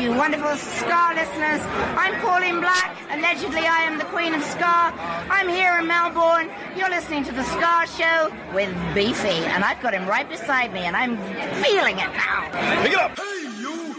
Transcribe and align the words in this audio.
you 0.00 0.10
wonderful 0.10 0.56
Ska 0.56 1.12
listeners. 1.14 1.60
I'm 1.96 2.20
Pauline 2.20 2.60
Black. 2.60 2.96
Allegedly, 3.10 3.66
I 3.66 3.84
am 3.84 3.98
the 3.98 4.04
Queen 4.06 4.34
of 4.34 4.42
Ska. 4.42 4.92
I'm 5.30 5.48
here 5.48 5.78
in 5.78 5.86
Melbourne. 5.86 6.50
You're 6.76 6.90
listening 6.90 7.24
to 7.24 7.32
the 7.32 7.44
Ska 7.44 7.86
Show 7.96 8.32
with 8.52 8.74
Beefy, 8.94 9.44
and 9.52 9.64
I've 9.64 9.80
got 9.82 9.94
him 9.94 10.06
right 10.06 10.28
beside 10.28 10.72
me, 10.72 10.80
and 10.80 10.96
I'm 10.96 11.16
feeling 11.62 11.98
it 11.98 12.10
now. 12.12 12.50
Pick 12.82 12.92
it 12.92 12.98
up. 12.98 13.18
Hey, 13.18 13.60
you! 13.60 13.94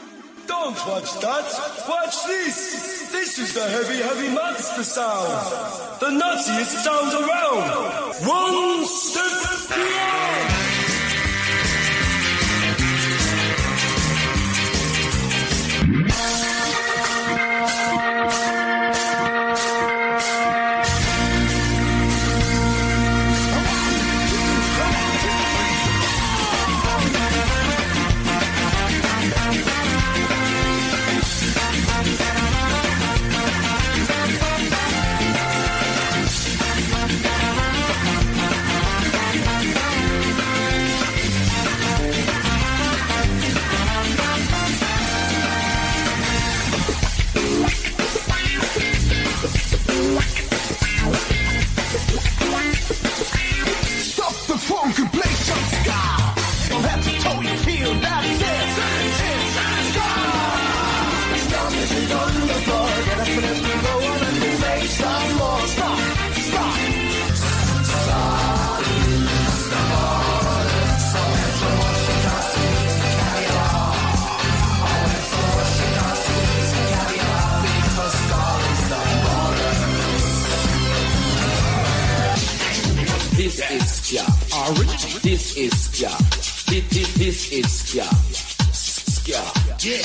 Don't 0.47 0.75
watch 0.87 1.13
that. 1.21 1.85
Watch 1.87 2.25
this. 2.27 3.11
This 3.11 3.39
is 3.39 3.53
the 3.53 3.67
heavy, 3.67 4.01
heavy 4.01 4.33
monster 4.33 4.83
sound. 4.83 5.99
The 5.99 6.07
nuttiest 6.07 6.83
sound 6.83 7.13
around. 7.13 8.15
One 8.27 8.85
step 8.85 9.77
beyond. 9.77 10.64
Orange. 84.65 85.21
This 85.21 85.55
is 85.57 85.71
ska. 85.79 86.09
This, 86.71 86.89
this, 86.89 87.13
this 87.19 87.51
is 87.51 87.71
ska. 87.71 88.09
Ska. 88.73 89.37
Yeah. 89.85 90.01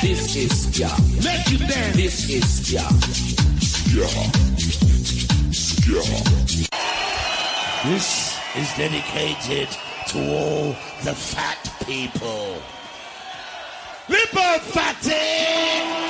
This 0.00 0.36
is 0.36 0.52
ska. 0.64 0.88
Make 1.22 1.50
you 1.50 1.58
dance. 1.58 1.94
This 1.94 2.30
is 2.30 2.48
ska. 2.48 2.80
This 7.84 8.38
is 8.56 8.68
dedicated 8.78 9.68
to 10.08 10.18
all 10.32 10.72
the 11.04 11.14
fat 11.14 11.58
people. 11.84 12.56
Lip 14.08 14.34
up, 14.34 14.62
fatty! 14.62 16.08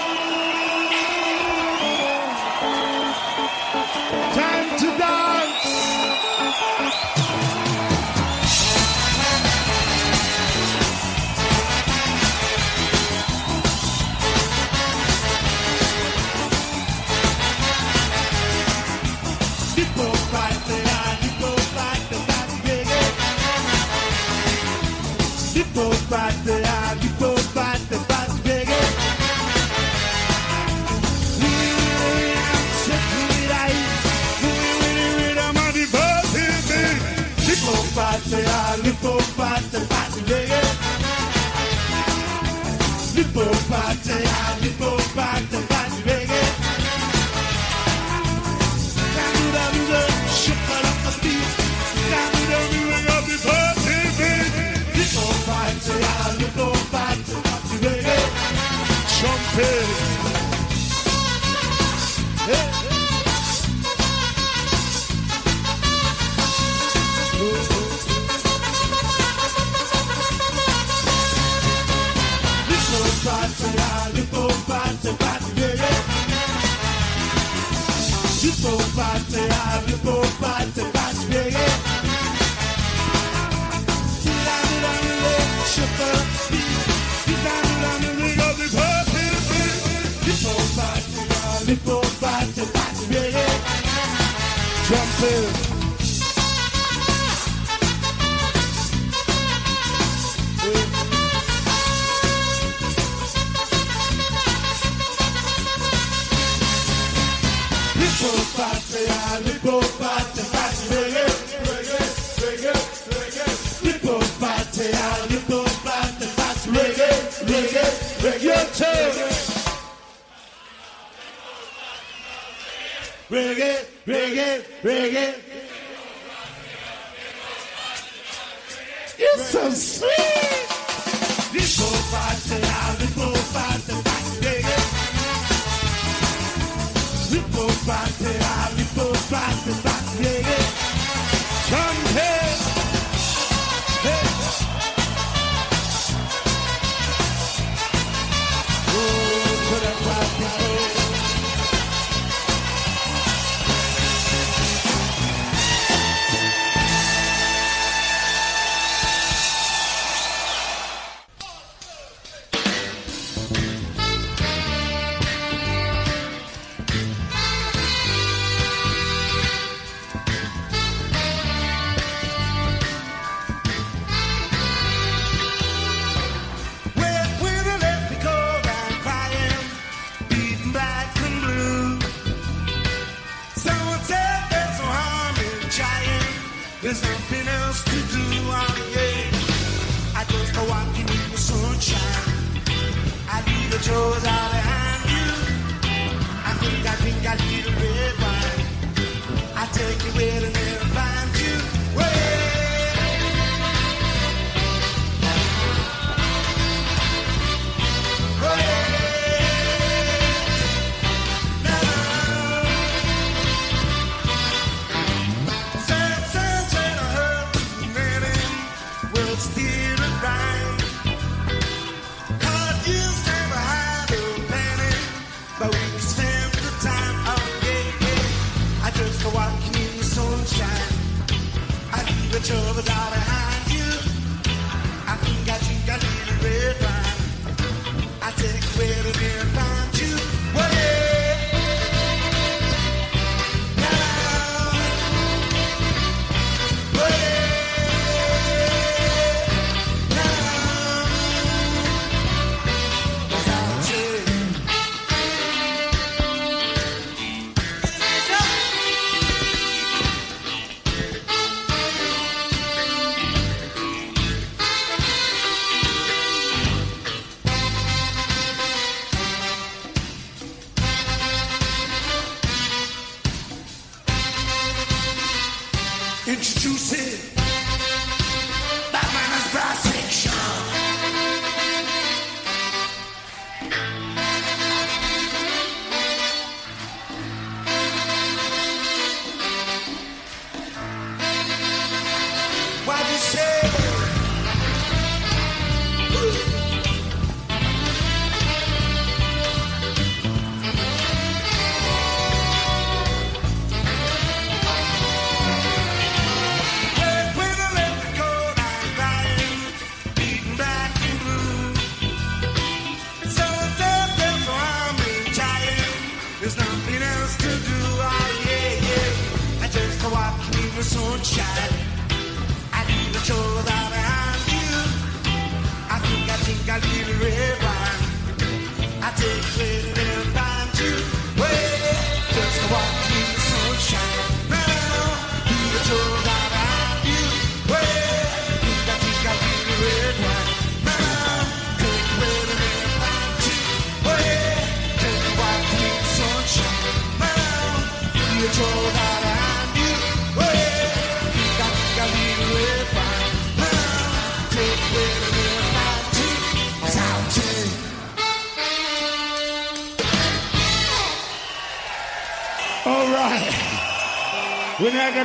Trumpet. 45.39 45.68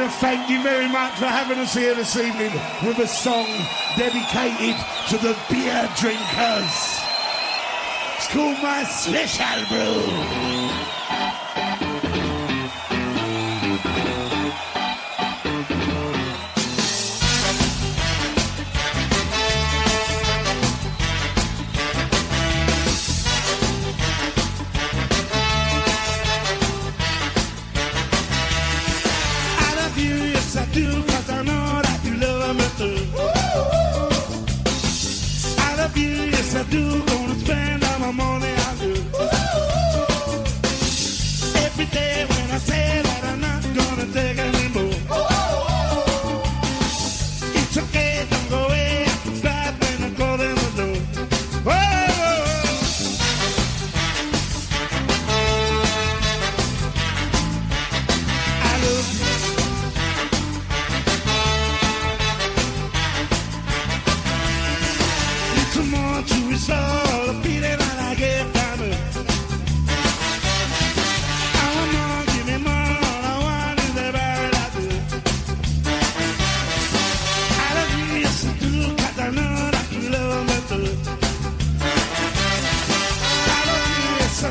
to 0.03 0.09
thank 0.09 0.49
you 0.49 0.61
very 0.61 0.87
much 0.87 1.13
for 1.13 1.25
having 1.25 1.57
us 1.59 1.73
here 1.73 1.95
this 1.95 2.17
evening 2.17 2.51
with 2.85 2.99
a 2.99 3.07
song 3.07 3.47
dedicated 3.97 4.75
to 5.07 5.17
the 5.17 5.37
beer 5.49 5.89
drinkers. 5.95 6.99
It's 8.17 8.27
called 8.27 8.61
My 8.61 8.83
Special 8.83 9.65
Brew. 9.69 10.62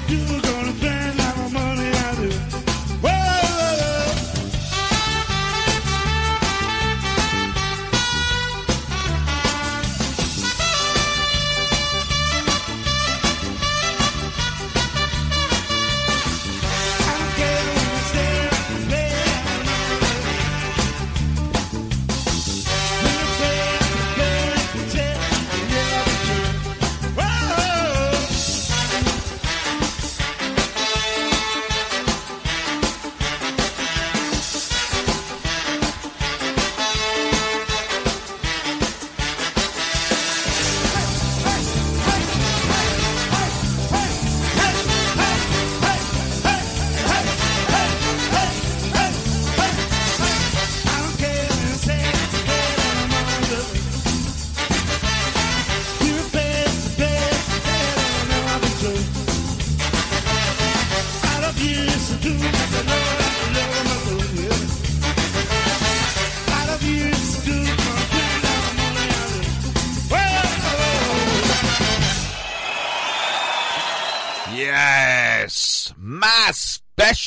do. 0.09 0.52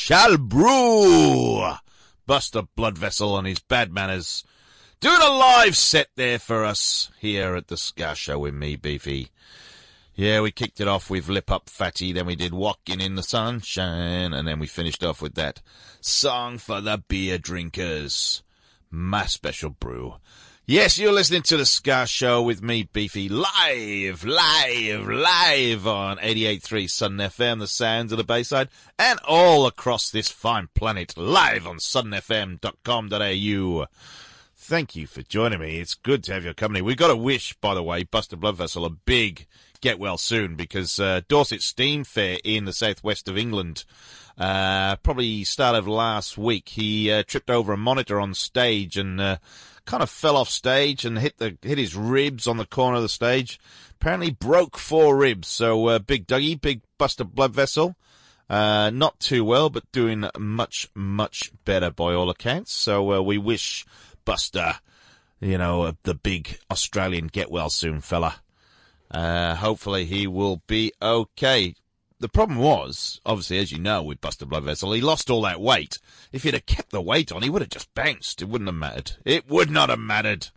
shall 0.06 0.36
brew, 0.36 1.68
bust 2.28 2.54
a 2.54 2.62
blood 2.62 2.96
vessel 2.96 3.34
on 3.34 3.44
his 3.44 3.58
bad 3.58 3.92
manners. 3.92 4.44
Doing 5.00 5.20
a 5.20 5.32
live 5.32 5.76
set 5.76 6.10
there 6.14 6.38
for 6.38 6.64
us 6.64 7.10
here 7.18 7.56
at 7.56 7.66
the 7.66 7.76
Ska 7.76 8.14
Show 8.14 8.38
with 8.38 8.54
me, 8.54 8.76
Beefy. 8.76 9.30
Yeah, 10.14 10.42
we 10.42 10.52
kicked 10.52 10.80
it 10.80 10.86
off 10.86 11.10
with 11.10 11.28
Lip 11.28 11.50
Up 11.50 11.68
Fatty, 11.68 12.12
then 12.12 12.24
we 12.24 12.36
did 12.36 12.54
Walking 12.54 13.00
in 13.00 13.16
the 13.16 13.24
Sunshine, 13.24 14.32
and 14.32 14.46
then 14.46 14.60
we 14.60 14.68
finished 14.68 15.02
off 15.02 15.20
with 15.20 15.34
that 15.34 15.60
Song 16.00 16.58
for 16.58 16.80
the 16.80 17.02
Beer 17.08 17.36
Drinkers, 17.36 18.44
my 18.88 19.26
special 19.26 19.70
brew. 19.70 20.14
Yes, 20.68 20.98
you're 20.98 21.12
listening 21.12 21.42
to 21.42 21.56
the 21.56 21.64
Ska 21.64 22.08
Show 22.08 22.42
with 22.42 22.60
me, 22.60 22.88
Beefy, 22.92 23.28
live, 23.28 24.24
live, 24.24 25.06
live 25.06 25.86
on 25.86 26.16
88.3 26.16 26.90
Sun 26.90 27.18
FM, 27.18 27.60
the 27.60 27.68
sounds 27.68 28.10
of 28.10 28.18
the 28.18 28.24
Bayside, 28.24 28.68
and 28.98 29.20
all 29.20 29.68
across 29.68 30.10
this 30.10 30.28
fine 30.28 30.68
planet, 30.74 31.16
live 31.16 31.68
on 31.68 31.76
sunfm.com.au. 31.76 33.86
Thank 34.56 34.96
you 34.96 35.06
for 35.06 35.22
joining 35.22 35.60
me. 35.60 35.78
It's 35.78 35.94
good 35.94 36.24
to 36.24 36.32
have 36.32 36.42
your 36.42 36.52
company. 36.52 36.82
We've 36.82 36.96
got 36.96 37.12
a 37.12 37.16
wish, 37.16 37.54
by 37.54 37.74
the 37.74 37.84
way, 37.84 38.02
Buster 38.02 38.34
Blood 38.34 38.56
Vessel 38.56 38.84
a 38.84 38.90
big 38.90 39.46
get 39.80 40.00
well 40.00 40.18
soon 40.18 40.56
because 40.56 40.98
uh, 40.98 41.20
Dorset 41.28 41.62
Steam 41.62 42.02
Fair 42.02 42.40
in 42.42 42.64
the 42.64 42.72
southwest 42.72 43.28
of 43.28 43.38
England, 43.38 43.84
uh, 44.36 44.96
probably 44.96 45.44
start 45.44 45.76
of 45.76 45.86
last 45.86 46.36
week, 46.36 46.70
he 46.70 47.12
uh, 47.12 47.22
tripped 47.24 47.50
over 47.50 47.72
a 47.72 47.76
monitor 47.76 48.20
on 48.20 48.34
stage 48.34 48.96
and 48.96 49.20
uh, 49.20 49.36
kind 49.86 50.02
of 50.02 50.10
fell 50.10 50.36
off 50.36 50.50
stage 50.50 51.04
and 51.04 51.18
hit 51.18 51.38
the 51.38 51.56
hit 51.62 51.78
his 51.78 51.96
ribs 51.96 52.46
on 52.46 52.58
the 52.58 52.66
corner 52.66 52.96
of 52.96 53.02
the 53.02 53.08
stage. 53.08 53.58
Apparently 53.92 54.30
broke 54.30 54.76
four 54.76 55.16
ribs. 55.16 55.48
So 55.48 55.86
uh, 55.86 55.98
big 56.00 56.26
Dougie, 56.26 56.60
big 56.60 56.82
Buster 56.98 57.24
Blood 57.24 57.54
Vessel. 57.54 57.96
Uh, 58.48 58.90
not 58.90 59.18
too 59.18 59.44
well, 59.44 59.70
but 59.70 59.90
doing 59.90 60.28
much, 60.38 60.88
much 60.94 61.52
better 61.64 61.90
by 61.90 62.14
all 62.14 62.30
accounts. 62.30 62.72
So 62.72 63.14
uh, 63.14 63.20
we 63.20 63.38
wish 63.38 63.84
Buster, 64.24 64.76
you 65.40 65.58
know, 65.58 65.82
uh, 65.82 65.92
the 66.04 66.14
big 66.14 66.58
Australian 66.70 67.26
get 67.26 67.50
well 67.50 67.70
soon 67.70 68.00
fella. 68.00 68.36
Uh, 69.10 69.54
hopefully 69.56 70.04
he 70.04 70.26
will 70.26 70.62
be 70.66 70.92
okay. 71.00 71.74
The 72.18 72.28
problem 72.30 72.58
was, 72.58 73.20
obviously, 73.26 73.58
as 73.58 73.70
you 73.70 73.78
know, 73.78 74.02
with 74.02 74.22
Buster 74.22 74.46
Blood 74.46 74.64
Vessel, 74.64 74.92
he 74.92 75.02
lost 75.02 75.28
all 75.28 75.42
that 75.42 75.60
weight. 75.60 75.98
If 76.32 76.44
he'd 76.44 76.54
have 76.54 76.64
kept 76.64 76.90
the 76.90 77.02
weight 77.02 77.30
on, 77.30 77.42
he 77.42 77.50
would 77.50 77.60
have 77.60 77.70
just 77.70 77.92
bounced. 77.94 78.40
It 78.40 78.48
wouldn't 78.48 78.68
have 78.68 78.74
mattered. 78.74 79.12
It 79.26 79.50
would 79.50 79.70
not 79.70 79.90
have 79.90 79.98
mattered. 79.98 80.48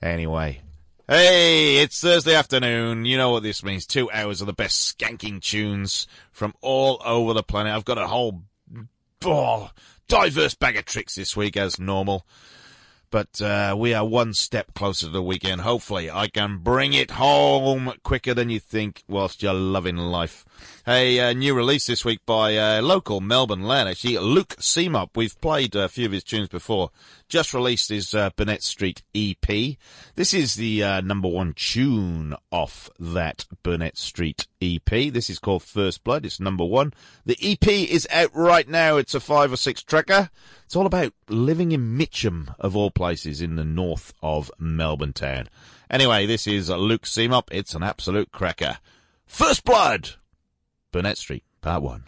Anyway. 0.00 0.60
Hey, 1.08 1.78
it's 1.78 2.00
Thursday 2.00 2.34
afternoon. 2.34 3.04
You 3.04 3.16
know 3.16 3.30
what 3.30 3.42
this 3.42 3.64
means. 3.64 3.84
Two 3.84 4.10
hours 4.12 4.40
of 4.40 4.46
the 4.46 4.52
best 4.52 4.96
skanking 4.96 5.40
tunes 5.40 6.06
from 6.30 6.54
all 6.60 7.00
over 7.04 7.32
the 7.32 7.42
planet. 7.42 7.74
I've 7.74 7.84
got 7.84 7.98
a 7.98 8.06
whole 8.06 8.42
oh, 9.24 9.70
diverse 10.08 10.54
bag 10.54 10.76
of 10.76 10.84
tricks 10.84 11.16
this 11.16 11.36
week 11.36 11.56
as 11.56 11.80
normal. 11.80 12.26
But 13.10 13.40
uh, 13.40 13.76
we 13.78 13.94
are 13.94 14.04
one 14.04 14.34
step 14.34 14.74
closer 14.74 15.06
to 15.06 15.12
the 15.12 15.22
weekend. 15.22 15.60
Hopefully, 15.60 16.10
I 16.10 16.26
can 16.26 16.58
bring 16.58 16.92
it 16.92 17.12
home 17.12 17.92
quicker 18.02 18.34
than 18.34 18.50
you 18.50 18.58
think 18.58 19.04
whilst 19.08 19.42
you're 19.42 19.54
loving 19.54 19.96
life. 19.96 20.44
Hey, 20.88 21.18
uh, 21.18 21.32
new 21.32 21.52
release 21.52 21.88
this 21.88 22.04
week 22.04 22.20
by 22.26 22.56
uh, 22.56 22.80
local 22.80 23.20
Melbourne 23.20 23.64
lad, 23.64 23.88
actually, 23.88 24.18
Luke 24.18 24.54
Seymoup. 24.60 25.16
We've 25.16 25.36
played 25.40 25.74
a 25.74 25.88
few 25.88 26.06
of 26.06 26.12
his 26.12 26.22
tunes 26.22 26.46
before. 26.46 26.90
Just 27.28 27.52
released 27.52 27.88
his 27.88 28.14
uh, 28.14 28.30
Burnett 28.36 28.62
Street 28.62 29.02
EP. 29.12 29.76
This 30.14 30.32
is 30.32 30.54
the 30.54 30.84
uh, 30.84 31.00
number 31.00 31.26
one 31.26 31.54
tune 31.54 32.36
off 32.52 32.88
that 33.00 33.46
Burnett 33.64 33.98
Street 33.98 34.46
EP. 34.62 34.88
This 34.88 35.28
is 35.28 35.40
called 35.40 35.64
First 35.64 36.04
Blood. 36.04 36.24
It's 36.24 36.38
number 36.38 36.64
one. 36.64 36.92
The 37.24 37.36
EP 37.42 37.66
is 37.66 38.06
out 38.12 38.30
right 38.32 38.68
now. 38.68 38.96
It's 38.96 39.16
a 39.16 39.18
five 39.18 39.52
or 39.52 39.56
six 39.56 39.82
tracker. 39.82 40.30
It's 40.66 40.76
all 40.76 40.86
about 40.86 41.12
living 41.28 41.72
in 41.72 41.96
Mitcham, 41.96 42.52
of 42.60 42.76
all 42.76 42.92
places, 42.92 43.42
in 43.42 43.56
the 43.56 43.64
north 43.64 44.14
of 44.22 44.52
Melbourne 44.60 45.14
town. 45.14 45.48
Anyway, 45.90 46.26
this 46.26 46.46
is 46.46 46.70
Luke 46.70 47.06
Seymoup. 47.06 47.48
It's 47.50 47.74
an 47.74 47.82
absolute 47.82 48.30
cracker. 48.30 48.78
First 49.26 49.64
Blood! 49.64 50.10
Burnett 50.92 51.18
Street, 51.18 51.44
Part 51.60 51.82
1. 51.82 52.04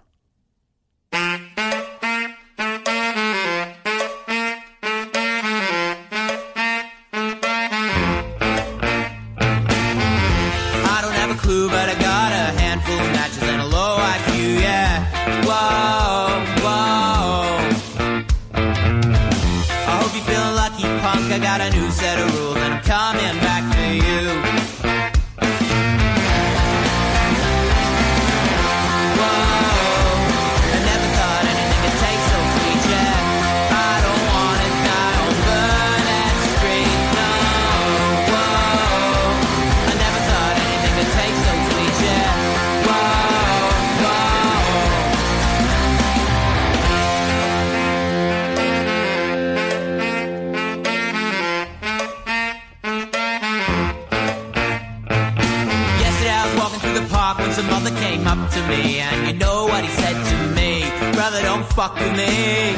Fuck 61.79 61.95
with 61.95 62.11
me. 62.17 62.75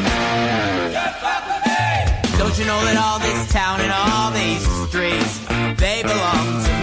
Don't 2.36 2.58
you 2.58 2.66
know 2.66 2.80
that 2.84 2.98
all 3.00 3.18
this 3.18 3.50
town 3.50 3.80
and 3.80 3.90
all 3.90 4.30
these 4.30 4.60
streets, 4.88 5.38
they 5.80 6.02
belong 6.02 6.64
to 6.64 6.72
me? 6.74 6.79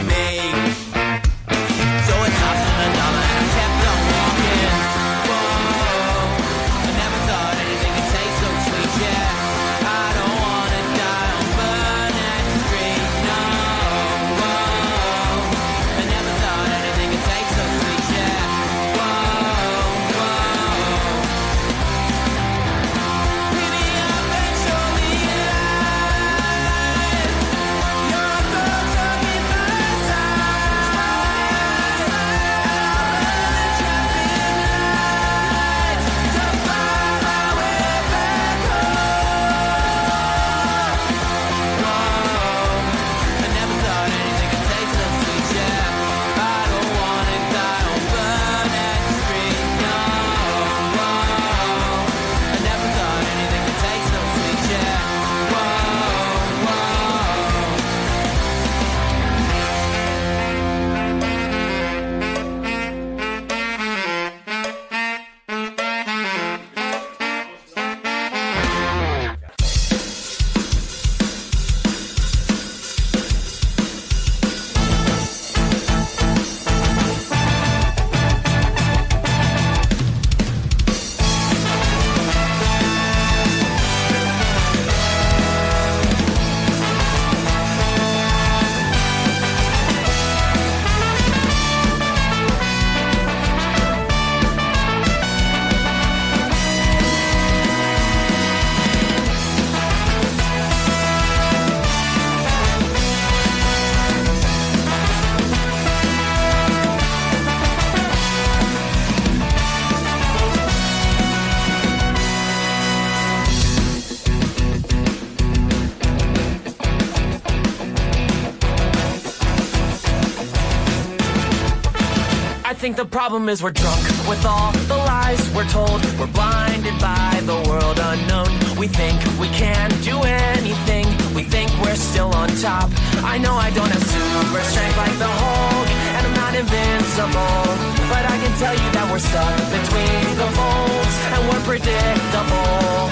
think 122.88 122.96
the 122.96 123.17
problem 123.17 123.50
is 123.50 123.62
we're 123.62 123.75
drunk 123.84 124.01
with 124.32 124.46
all 124.46 124.72
the 124.88 124.96
lies 124.96 125.41
we're 125.53 125.67
told. 125.67 126.00
We're 126.17 126.32
blinded 126.32 126.96
by 127.01 127.36
the 127.44 127.60
world 127.67 128.00
unknown. 128.00 128.48
We 128.79 128.88
think 128.88 129.20
we 129.36 129.50
can 129.50 129.91
do 130.08 130.15
anything. 130.24 131.03
We 131.36 131.44
think 131.44 131.67
we're 131.84 132.00
still 132.00 132.32
on 132.32 132.48
top. 132.63 132.88
I 133.27 133.39
know 133.44 133.56
I 133.56 133.72
don't 133.72 133.91
have 133.91 134.06
super 134.08 134.62
strength 134.72 134.96
like 134.96 135.17
the 135.20 135.27
Hulk, 135.27 135.89
and 136.15 136.22
I'm 136.27 136.36
not 136.44 136.53
invincible. 136.56 137.60
But 138.08 138.24
I 138.24 138.39
can 138.39 138.53
tell 138.56 138.72
you 138.72 138.89
that 138.96 139.06
we're 139.12 139.20
stuck 139.20 139.56
between 139.67 140.24
the 140.39 140.48
folds, 140.56 141.15
and 141.36 141.39
we're 141.44 141.66
predictable. 141.68 143.12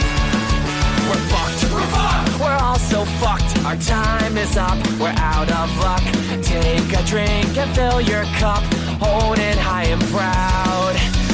We're 1.11 1.25
fucked. 1.27 1.61
We're 1.75 1.89
fucked. 1.91 2.39
We're 2.39 2.59
all 2.63 2.79
so 2.79 3.03
fucked. 3.19 3.51
Our 3.67 3.75
time 3.75 4.37
is 4.37 4.55
up. 4.55 4.79
We're 5.03 5.19
out 5.19 5.51
of 5.51 5.67
luck. 5.83 6.05
Take 6.41 6.95
a 6.95 7.03
drink 7.03 7.57
and 7.59 7.75
fill 7.75 7.99
your 7.99 8.23
cup 8.39 8.63
hold 8.99 9.39
it 9.39 9.57
high 9.57 9.85
and 9.85 10.01
proud. 10.03 11.24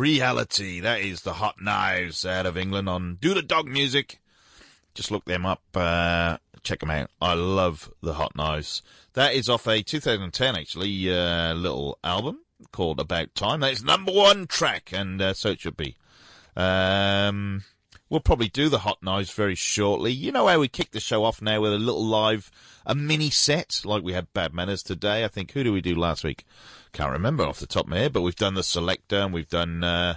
Reality. 0.00 0.80
That 0.80 1.00
is 1.00 1.20
the 1.20 1.34
Hotknives 1.34 2.24
out 2.24 2.46
of 2.46 2.56
England 2.56 2.88
on 2.88 3.18
Do 3.20 3.34
the 3.34 3.42
Dog 3.42 3.68
Music. 3.68 4.18
Just 4.94 5.10
look 5.10 5.26
them 5.26 5.44
up. 5.44 5.60
Uh, 5.74 6.38
check 6.62 6.80
them 6.80 6.90
out. 6.90 7.10
I 7.20 7.34
love 7.34 7.92
the 8.02 8.14
Hotknives. 8.14 8.80
That 9.12 9.34
is 9.34 9.50
off 9.50 9.66
a 9.66 9.82
2010 9.82 10.56
actually 10.56 11.14
uh, 11.14 11.52
little 11.52 11.98
album 12.02 12.38
called 12.72 12.98
About 12.98 13.34
Time. 13.34 13.60
That 13.60 13.72
is 13.72 13.84
number 13.84 14.10
one 14.10 14.46
track, 14.46 14.88
and 14.90 15.20
uh, 15.20 15.34
so 15.34 15.50
it 15.50 15.60
should 15.60 15.76
be. 15.76 15.98
Um, 16.56 17.64
we'll 18.10 18.20
probably 18.20 18.48
do 18.48 18.68
the 18.68 18.80
Hotknives 18.80 19.32
very 19.32 19.54
shortly. 19.54 20.12
You 20.12 20.32
know 20.32 20.48
how 20.48 20.58
we 20.58 20.68
kick 20.68 20.90
the 20.90 21.00
show 21.00 21.24
off 21.24 21.40
now 21.40 21.60
with 21.60 21.72
a 21.72 21.78
little 21.78 22.04
live, 22.04 22.50
a 22.84 22.94
mini 22.94 23.30
set 23.30 23.80
like 23.84 24.02
we 24.02 24.12
had 24.12 24.32
Bad 24.34 24.52
Manners 24.52 24.82
today. 24.82 25.24
I 25.24 25.28
think 25.28 25.52
who 25.52 25.62
do 25.62 25.72
we 25.72 25.80
do 25.80 25.94
last 25.94 26.24
week? 26.24 26.44
Can't 26.92 27.12
remember 27.12 27.44
off 27.44 27.60
the 27.60 27.66
top 27.66 27.84
of 27.84 27.90
my 27.90 27.98
head, 27.98 28.12
but 28.12 28.22
we've 28.22 28.34
done 28.34 28.54
the 28.54 28.62
Selecter 28.62 29.24
and 29.24 29.32
we've 29.32 29.48
done 29.48 29.84
uh, 29.84 30.16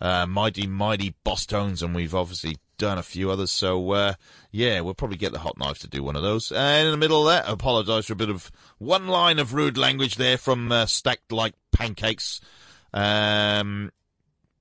uh, 0.00 0.26
Mighty 0.26 0.66
Mighty 0.66 1.14
Bosstones, 1.24 1.82
and 1.82 1.94
we've 1.94 2.14
obviously 2.14 2.58
done 2.76 2.98
a 2.98 3.02
few 3.02 3.30
others. 3.30 3.52
So 3.52 3.92
uh, 3.92 4.14
yeah, 4.50 4.80
we'll 4.80 4.94
probably 4.94 5.16
get 5.16 5.32
the 5.32 5.38
Hotknives 5.38 5.78
to 5.78 5.88
do 5.88 6.02
one 6.02 6.16
of 6.16 6.22
those. 6.22 6.50
And 6.50 6.86
in 6.86 6.90
the 6.90 6.98
middle 6.98 7.28
of 7.28 7.32
that, 7.32 7.48
I 7.48 7.52
apologise 7.52 8.06
for 8.06 8.14
a 8.14 8.16
bit 8.16 8.30
of 8.30 8.50
one 8.78 9.06
line 9.06 9.38
of 9.38 9.54
rude 9.54 9.78
language 9.78 10.16
there 10.16 10.38
from 10.38 10.72
uh, 10.72 10.86
Stacked 10.86 11.30
Like 11.30 11.54
Pancakes. 11.72 12.40
Um, 12.92 13.92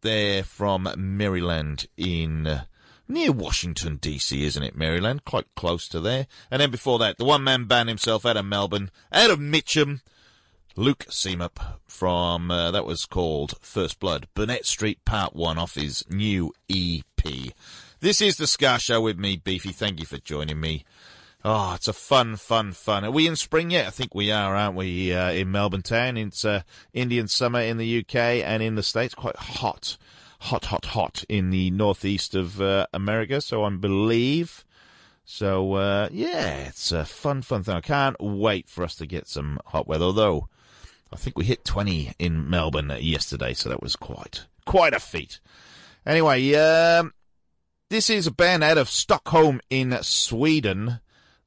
they're 0.08 0.44
from 0.44 0.88
Maryland 0.96 1.88
in 1.98 2.48
uh, 2.48 2.64
near 3.10 3.34
Washington 3.34 3.98
D.C., 3.98 4.46
isn't 4.46 4.64
it? 4.64 4.78
Maryland, 4.78 5.26
quite 5.26 5.54
close 5.58 5.90
to 5.90 6.00
there. 6.00 6.28
And 6.50 6.62
then 6.62 6.72
before 6.72 6.98
that, 7.00 7.18
the 7.18 7.26
one-man 7.26 7.66
band 7.66 7.90
himself 7.90 8.26
out 8.26 8.38
of 8.38 8.46
Melbourne, 8.46 8.90
out 9.12 9.32
of 9.32 9.40
Mitcham, 9.42 10.00
Luke 10.78 11.06
Seymoup 11.10 11.60
from 11.88 12.50
uh, 12.50 12.72
that 12.72 12.86
was 12.86 13.06
called 13.06 13.56
First 13.60 14.00
Blood, 14.00 14.30
Burnett 14.34 14.66
Street 14.66 15.04
Part 15.04 15.36
One 15.36 15.58
off 15.58 15.76
his 15.76 16.06
new 16.10 16.54
EP. 16.70 17.52
This 18.00 18.22
is 18.22 18.38
the 18.38 18.48
Ska 18.48 18.80
Show 18.80 19.02
with 19.02 19.20
me, 19.20 19.36
Beefy. 19.36 19.74
Thank 19.74 20.00
you 20.00 20.06
for 20.06 20.20
joining 20.20 20.62
me. 20.62 20.86
Oh, 21.50 21.76
it's 21.76 21.88
a 21.88 21.94
fun, 21.94 22.36
fun, 22.36 22.74
fun. 22.74 23.06
Are 23.06 23.12
we 23.12 23.26
in 23.26 23.38
spring 23.38 23.72
yet? 23.72 23.88
I 23.88 23.90
think 23.90 24.14
we 24.14 24.34
are, 24.34 24.54
aren't 24.54 24.76
we? 24.76 25.14
Uh, 25.14 25.32
in 25.32 25.50
Melbourne 25.50 25.82
town, 25.82 26.18
it's 26.18 26.44
uh, 26.44 26.64
Indian 26.92 27.30
summer 27.30 27.62
in 27.62 27.78
the 27.78 28.00
UK 28.00 28.16
and 28.16 28.62
in 28.62 28.76
the 28.76 28.84
States, 28.84 29.16
quite 29.16 29.38
hot, 29.38 29.96
hot, 30.40 30.66
hot, 30.66 30.88
hot 30.88 31.24
in 31.30 31.50
the 31.50 31.72
northeast 31.72 32.36
of 32.36 32.60
uh, 32.60 32.88
America. 32.94 33.40
So 33.40 33.64
I 33.64 33.70
believe. 33.70 34.66
So 35.24 35.76
uh, 35.76 36.10
yeah, 36.12 36.68
it's 36.68 36.92
a 36.92 37.06
fun, 37.06 37.42
fun 37.44 37.64
thing. 37.64 37.76
I 37.76 37.80
can't 37.80 38.20
wait 38.20 38.68
for 38.68 38.84
us 38.84 38.96
to 38.96 39.06
get 39.06 39.30
some 39.30 39.58
hot 39.68 39.88
weather. 39.88 40.04
Although 40.04 40.50
I 41.14 41.16
think 41.16 41.38
we 41.38 41.46
hit 41.46 41.64
20 41.64 42.12
in 42.20 42.50
Melbourne 42.50 42.92
yesterday, 43.00 43.54
so 43.54 43.70
that 43.70 43.82
was 43.82 43.96
quite, 43.96 44.48
quite 44.66 44.94
a 44.94 45.00
feat. 45.00 45.40
Anyway, 46.06 46.54
um, 46.56 47.14
this 47.90 48.10
is 48.10 48.28
a 48.28 48.32
band 48.32 48.66
out 48.66 48.78
of 48.78 48.90
Stockholm 48.90 49.62
in 49.70 49.98
Sweden. 50.02 51.00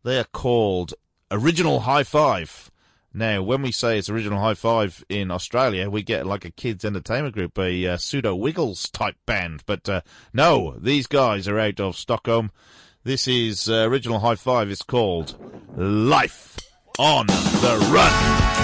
They're 0.02 0.24
called 0.24 0.94
Original 1.30 1.80
High 1.80 2.04
Five. 2.04 2.70
Now, 3.12 3.42
when 3.42 3.60
we 3.62 3.72
say 3.72 3.98
it's 3.98 4.08
Original 4.08 4.38
High 4.38 4.54
Five 4.54 5.04
in 5.08 5.30
Australia, 5.30 5.90
we 5.90 6.02
get 6.02 6.26
like 6.26 6.44
a 6.44 6.50
kids' 6.50 6.84
entertainment 6.84 7.34
group, 7.34 7.58
a 7.58 7.86
uh, 7.86 7.96
pseudo 7.96 8.34
Wiggles 8.34 8.88
type 8.88 9.16
band. 9.26 9.62
But 9.66 9.88
uh, 9.88 10.00
no, 10.32 10.76
these 10.78 11.06
guys 11.06 11.48
are 11.48 11.58
out 11.58 11.80
of 11.80 11.96
Stockholm. 11.96 12.50
This 13.02 13.26
is 13.26 13.68
uh, 13.68 13.86
Original 13.88 14.20
High 14.20 14.36
Five. 14.36 14.70
It's 14.70 14.82
called 14.82 15.34
Life 15.76 16.58
on 16.98 17.26
the 17.26 17.90
Run. 17.92 18.59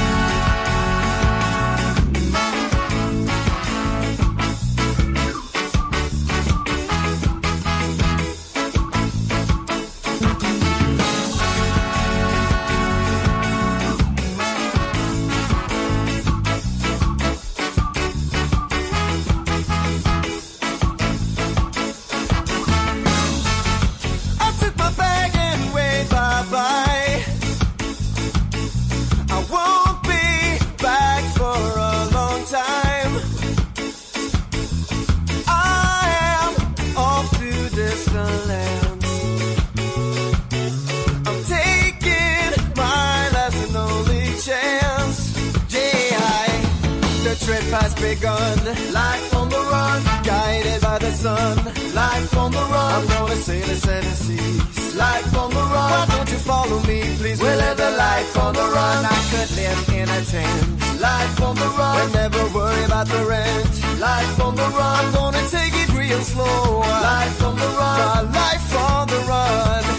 Trip 47.67 47.81
has 47.83 47.95
begun. 47.95 48.59
Life 48.93 49.35
on 49.35 49.49
the 49.49 49.59
run, 49.59 50.03
guided 50.23 50.81
by 50.83 50.99
the 50.99 51.11
sun. 51.11 51.57
Life 51.95 52.37
on 52.37 52.53
the 52.53 52.59
run, 52.59 52.93
I'm 52.95 53.07
gonna 53.09 53.37
sail 53.37 53.67
the 53.67 53.75
seven 53.75 54.15
seas. 54.15 54.95
Life 54.95 55.37
on 55.37 55.51
the 55.51 55.65
run, 55.75 55.91
why 55.91 56.07
don't 56.17 56.31
you 56.31 56.39
follow 56.39 56.79
me, 56.81 57.01
please? 57.19 57.41
We'll 57.41 57.59
live 57.59 57.77
the 57.77 57.91
life 57.91 58.39
on 58.39 58.55
the 58.55 58.67
run. 58.77 59.05
I 59.05 59.19
could 59.31 59.51
live 59.57 59.89
in 59.99 60.09
a 60.09 60.21
tent. 60.25 61.01
Life 61.01 61.43
on 61.43 61.57
the 61.57 61.69
run, 61.79 61.97
we'll 61.97 62.13
never 62.15 62.45
worry 62.55 62.85
about 62.85 63.09
the 63.09 63.25
rent. 63.27 64.01
Life 64.01 64.41
on 64.41 64.55
the 64.55 64.69
run, 64.79 65.05
I'm 65.05 65.13
gonna 65.13 65.45
take 65.49 65.75
it 65.75 65.91
real 65.93 66.21
slow. 66.21 66.81
Life 66.81 67.43
on 67.43 67.57
the 67.57 67.71
run, 67.81 68.33
life 68.33 68.77
on 68.77 69.09
the 69.09 69.21
run. 69.27 69.96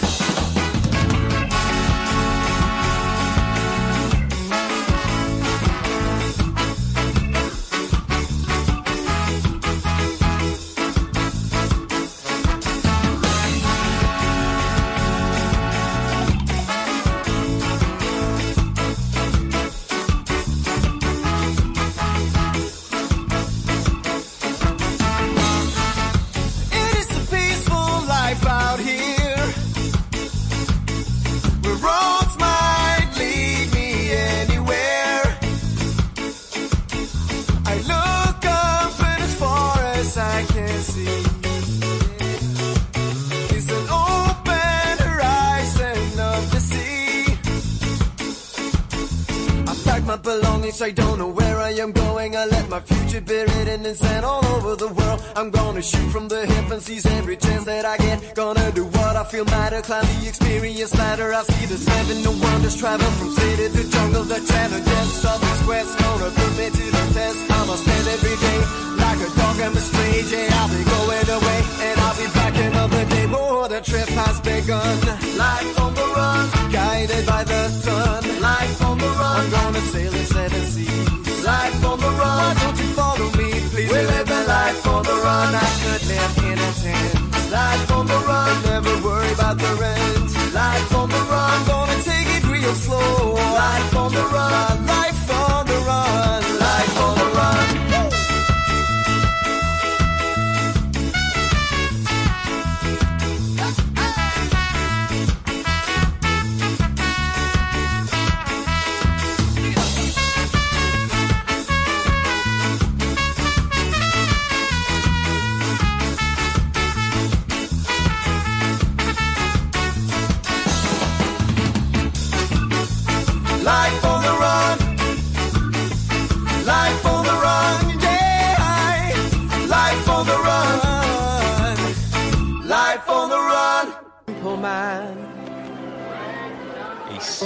I 50.88 50.92
don't 50.92 51.20
know 51.20 51.28
where 51.28 51.58
I 51.58 51.72
am 51.84 51.92
going, 51.92 52.38
I 52.38 52.46
let 52.46 52.70
my 52.70 52.80
future 52.80 53.20
be 53.20 53.40
written 53.42 53.86
in 53.86 53.94
sand 53.94 54.24
all 54.24 54.46
over 54.56 54.78
the 54.78 54.88
world. 54.88 55.22
I'm 55.36 55.50
gonna 55.52 55.82
shoot 55.82 56.10
from 56.12 56.30
the 56.30 56.46
hip 56.46 56.72
and 56.72 56.82
seize 56.82 57.06
every 57.06 57.36
chance 57.36 57.66
that 57.66 57.84
I 57.84 57.98
get. 57.98 58.34
Gonna 58.36 58.72
do 58.72 58.86
what 58.86 59.18
I 59.18 59.26
feel 59.26 59.44
matter, 59.44 59.82
climb 59.82 60.06
the 60.06 60.30
experience 60.30 60.96
ladder. 60.98 61.34
I 61.34 61.44
see 61.44 61.66
the 61.66 61.78
seven 61.78 62.24
no 62.24 62.32
wonders 62.32 62.78
travel 62.78 63.12
from 63.20 63.32
city 63.32 63.68
to 63.68 63.92
jungle. 63.92 64.24
The 64.24 64.40
challenges 64.40 65.26
of 65.26 65.42
this 65.42 65.62
quest 65.66 66.00
gonna 66.00 66.30
put 66.32 66.52
me 66.58 66.68
to 66.70 66.86
the 66.96 67.06
test. 67.14 67.52
I'ma 67.52 67.76
spend 67.76 68.08
every 68.08 68.38
day 68.48 68.87
like 69.18 69.32
a 69.32 69.36
dog 69.36 69.60
I'm 69.60 69.76
a 69.76 69.80
stray. 69.80 70.22
Yeah, 70.32 70.60
I'll 70.60 70.70
be 70.70 70.84
going 70.84 71.30
away 71.38 71.60
and 71.88 72.00
I'll 72.00 72.18
be 72.18 72.28
back 72.34 72.56
another 72.56 73.06
day. 73.06 73.26
Oh, 73.30 73.68
the 73.68 73.82
trip 73.82 74.10
has 74.10 74.40
begun. 74.42 74.98
Life 75.38 75.80
on 75.80 75.94
the 75.94 76.08
run, 76.16 76.72
guided 76.72 77.26
by 77.26 77.44
the 77.44 77.70
sun. 77.70 78.24
Life 78.42 78.82
on 78.82 78.98
the 78.98 79.12
run, 79.22 79.46
I'm 79.46 79.50
gonna 79.52 79.82
sail 79.92 80.12
the 80.12 80.26
seven 80.26 80.64
seas. 80.74 81.46
Life 81.46 81.84
on 81.86 82.00
the 82.00 82.12
run, 82.22 82.38
why 82.42 82.54
don't 82.62 82.78
you 82.78 82.90
follow 83.00 83.30
me, 83.40 83.50
please? 83.72 83.92
We 83.92 84.02
live 84.14 84.30
a 84.30 84.42
life 84.46 84.88
on 84.88 85.04
the 85.04 85.18
run. 85.26 85.50
I 85.56 85.70
could 85.84 86.04
live 86.14 86.38
in 86.50 86.58
a 86.68 86.72
tent. 86.82 87.52
Life 87.52 87.92
on 87.92 88.06
the 88.08 88.20
run, 88.30 88.54
never 88.64 88.94
worry 89.06 89.32
about 89.34 89.58
the 89.58 89.72
rent. 89.82 90.30
Life 90.54 90.96
on 90.96 91.10
the 91.10 91.24
run, 91.32 91.58
gonna 91.68 91.98
take 92.04 92.30
it 92.38 92.44
real 92.54 92.76
slow. 92.76 93.34
Life 93.34 93.96
on 93.96 94.12
the 94.12 94.26
run, 94.36 94.67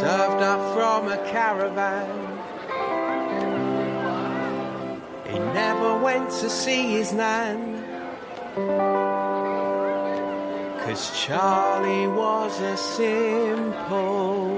served 0.01 0.41
up 0.41 0.61
from 0.73 1.11
a 1.11 1.17
caravan. 1.29 2.09
He 5.29 5.37
never 5.37 5.99
went 5.99 6.31
to 6.41 6.49
see 6.49 6.93
his 6.93 7.13
nan. 7.13 7.59
Cause 10.83 11.03
Charlie 11.23 12.07
was 12.07 12.59
a 12.61 12.75
simple 12.77 14.49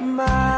man. 0.00 0.55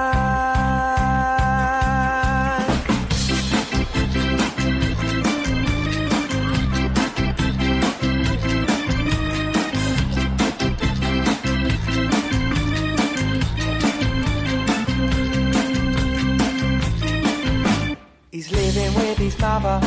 His 19.18 19.36
mother, 19.40 19.80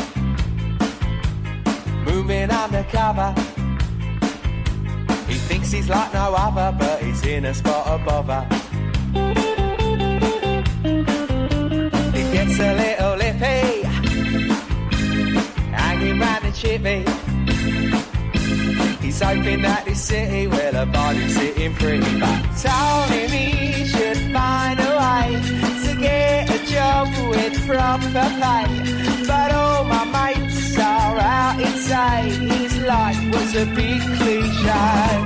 moving 2.03 2.49
undercover. 2.51 3.33
He 5.25 5.35
thinks 5.47 5.71
he's 5.71 5.87
like 5.87 6.13
no 6.13 6.33
other, 6.35 6.75
but 6.77 7.01
he's 7.01 7.25
in 7.25 7.45
a 7.45 7.53
spot 7.53 7.87
of 7.87 8.03
bother. 8.05 8.45
He 12.11 12.23
gets 12.33 12.59
a 12.59 12.73
little 12.81 13.15
lippy, 13.15 13.83
hanging 15.71 16.19
round 16.19 16.43
the 16.43 16.51
chippy. 16.51 17.05
He's 19.01 19.21
hoping 19.21 19.61
that 19.61 19.85
this 19.85 20.01
city 20.01 20.47
will 20.47 20.75
abide 20.75 21.15
him 21.15 21.29
sitting 21.29 21.73
pretty, 21.75 22.19
but 22.19 23.09
him 23.09 23.29
he 23.29 23.85
should 23.85 24.17
find 24.33 24.79
a 24.79 24.90
with 27.29 27.55
proper 27.67 28.27
pay. 28.41 28.67
But 29.27 29.51
all 29.53 29.83
my 29.85 30.05
mates 30.05 30.77
are 30.77 31.17
out 31.17 31.59
in 31.59 31.73
say 31.77 32.29
his 32.57 32.77
life 32.81 33.21
was 33.33 33.55
a 33.55 33.65
big 33.65 34.01
cliche. 34.17 35.21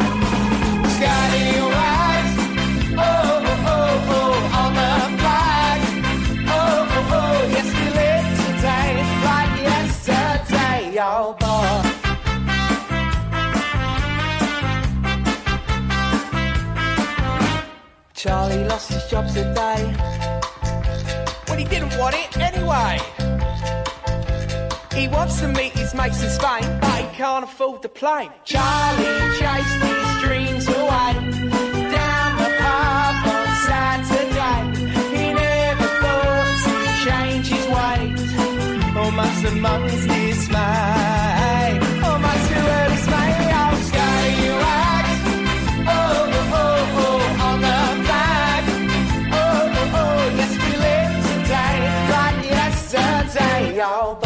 Scotty 0.95 1.41
Scallywags, 1.45 2.33
oh, 2.97 3.03
oh, 3.51 3.71
oh, 3.73 4.13
oh, 4.17 4.59
on 4.61 4.71
the 4.79 4.93
flag. 5.19 5.79
Oh, 6.47 6.95
oh, 6.95 7.17
oh, 7.19 7.37
yes, 7.55 7.67
we 7.77 7.85
live 7.99 8.27
today 8.45 8.91
like 9.29 9.53
yesterday, 9.71 10.81
oh 11.01 11.35
boy. 11.39 11.91
Charlie 18.13 18.63
lost 18.65 18.87
his 18.93 19.03
job 19.09 19.27
today. 19.27 20.24
He 21.65 21.71
didn't 21.79 21.97
want 21.97 22.13
it 22.13 22.37
anyway. 22.37 22.99
He 24.93 25.07
wants 25.07 25.39
to 25.39 25.47
meet 25.47 25.71
his 25.71 25.95
mates 25.95 26.21
in 26.21 26.29
Spain, 26.29 26.61
but 26.79 27.01
he 27.01 27.07
can't 27.17 27.43
afford 27.43 27.81
the 27.81 27.89
plane. 27.89 28.29
Charlie 28.43 29.05
chased 29.39 29.79
his 29.89 30.21
dreams 30.21 30.67
away 30.67 31.13
down 31.91 32.37
the 32.37 32.51
path 32.61 33.17
on 33.33 33.47
Saturday. 33.65 34.61
He 35.17 35.33
never 35.33 35.87
thought 36.01 36.49
change 37.03 37.47
his 37.47 37.65
ways, 37.75 38.21
amongst 38.95 40.07
dismay. 40.07 40.54
Yesterday, 53.85 54.24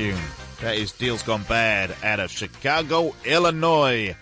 tune? 0.00 0.18
That 0.62 0.76
is 0.76 0.92
Deal's 0.92 1.22
Gone 1.22 1.42
Bad 1.42 1.94
out 2.02 2.20
of 2.20 2.30
Chicago, 2.30 3.14
Illinois. 3.22 4.16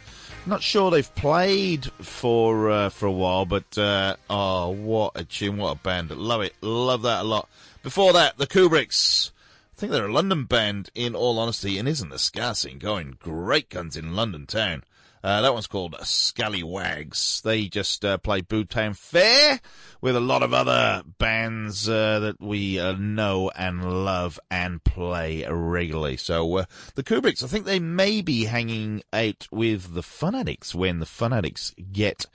Not 0.44 0.60
sure 0.60 0.90
they've 0.90 1.14
played 1.14 1.84
for 2.02 2.68
uh, 2.68 2.88
for 2.88 3.06
a 3.06 3.12
while, 3.12 3.44
but 3.44 3.78
uh, 3.78 4.16
oh, 4.28 4.70
what 4.70 5.12
a 5.14 5.22
tune! 5.22 5.56
What 5.56 5.76
a 5.76 5.78
band! 5.78 6.10
Love 6.10 6.42
it, 6.42 6.54
love 6.62 7.02
that 7.02 7.20
a 7.20 7.28
lot. 7.28 7.48
Before 7.84 8.12
that, 8.12 8.38
the 8.38 8.46
Kubricks. 8.48 9.30
I 9.76 9.80
think 9.80 9.92
they're 9.92 10.06
a 10.06 10.12
London 10.12 10.46
band, 10.46 10.90
in 10.96 11.14
all 11.14 11.38
honesty, 11.38 11.78
and 11.78 11.86
isn't 11.86 12.08
the 12.10 12.18
ska 12.18 12.56
scene 12.56 12.80
going 12.80 13.16
great 13.20 13.68
guns 13.68 13.96
in 13.96 14.16
London 14.16 14.46
town? 14.46 14.82
Uh, 15.22 15.42
that 15.42 15.52
one's 15.52 15.66
called 15.66 15.96
Scallywags. 16.02 17.42
They 17.42 17.66
just 17.66 18.04
uh, 18.04 18.18
play 18.18 18.42
Boomtown 18.42 18.96
Fair 18.96 19.60
with 20.00 20.16
a 20.16 20.20
lot 20.20 20.42
of 20.42 20.54
other 20.54 21.02
bands 21.18 21.88
uh, 21.88 22.20
that 22.20 22.40
we 22.40 22.78
uh, 22.78 22.92
know 22.92 23.50
and 23.56 24.04
love 24.04 24.38
and 24.50 24.82
play 24.84 25.44
regularly. 25.48 26.16
So 26.16 26.58
uh, 26.58 26.64
the 26.94 27.02
Kubricks, 27.02 27.42
I 27.42 27.48
think 27.48 27.64
they 27.64 27.80
may 27.80 28.22
be 28.22 28.44
hanging 28.44 29.02
out 29.12 29.48
with 29.50 29.94
the 29.94 30.02
Funaddicts 30.02 30.74
when 30.74 31.00
the 31.00 31.06
Funaddicts 31.06 31.74
get 31.92 32.26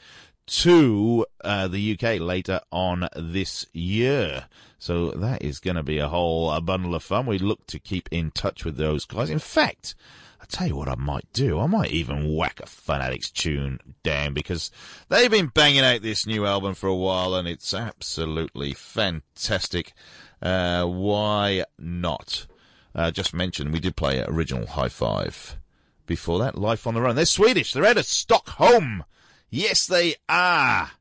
to 0.46 1.26
uh, 1.44 1.68
the 1.68 1.94
UK 1.94 2.20
later 2.20 2.60
on 2.72 3.08
this 3.16 3.66
year. 3.72 4.46
So 4.78 5.12
that 5.12 5.42
is 5.42 5.60
going 5.60 5.78
to 5.78 5.84
be 5.84 6.00
a 6.00 6.10
whole 6.10 6.52
a 6.52 6.60
bundle 6.60 6.96
of 6.96 7.04
fun. 7.04 7.26
We 7.26 7.40
look 7.40 7.66
to 7.68 7.80
keep 7.80 8.10
in 8.12 8.32
touch 8.32 8.66
with 8.66 8.76
those 8.76 9.06
guys. 9.06 9.30
In 9.30 9.40
fact, 9.40 9.96
tell 10.54 10.68
you 10.68 10.76
what 10.76 10.88
I 10.88 10.96
might 10.96 11.28
do. 11.34 11.60
I 11.60 11.66
might 11.66 11.92
even 11.92 12.36
whack 12.36 12.60
a 12.62 12.66
Funaddicts 12.66 13.34
tune 13.34 13.80
down 14.04 14.34
because 14.34 14.70
they've 15.10 15.32
been 15.32 15.48
banging 15.48 15.82
out 15.84 16.04
this 16.04 16.28
new 16.28 16.46
album 16.46 16.76
for 16.76 16.88
a 16.88 16.96
while 16.96 17.34
and 17.34 17.48
it's 17.48 17.74
absolutely 17.74 18.74
fantastic. 18.74 19.94
Uh, 20.42 20.86
why 20.86 21.64
not? 21.80 22.46
Uh, 22.94 23.10
just 23.10 23.34
mentioned 23.34 23.74
we 23.74 23.80
did 23.80 23.96
play 23.96 24.24
original 24.28 24.68
High 24.68 24.90
Five. 24.90 25.58
Before 26.06 26.38
that, 26.40 26.58
Life 26.58 26.86
on 26.86 26.94
the 26.94 27.02
Run. 27.02 27.16
They're 27.16 27.26
Swedish. 27.26 27.74
They're 27.74 27.86
out 27.86 27.98
of 27.98 28.06
Stockholm. 28.06 29.06
Yes, 29.50 29.88
they 29.88 30.16
are. 30.30 30.92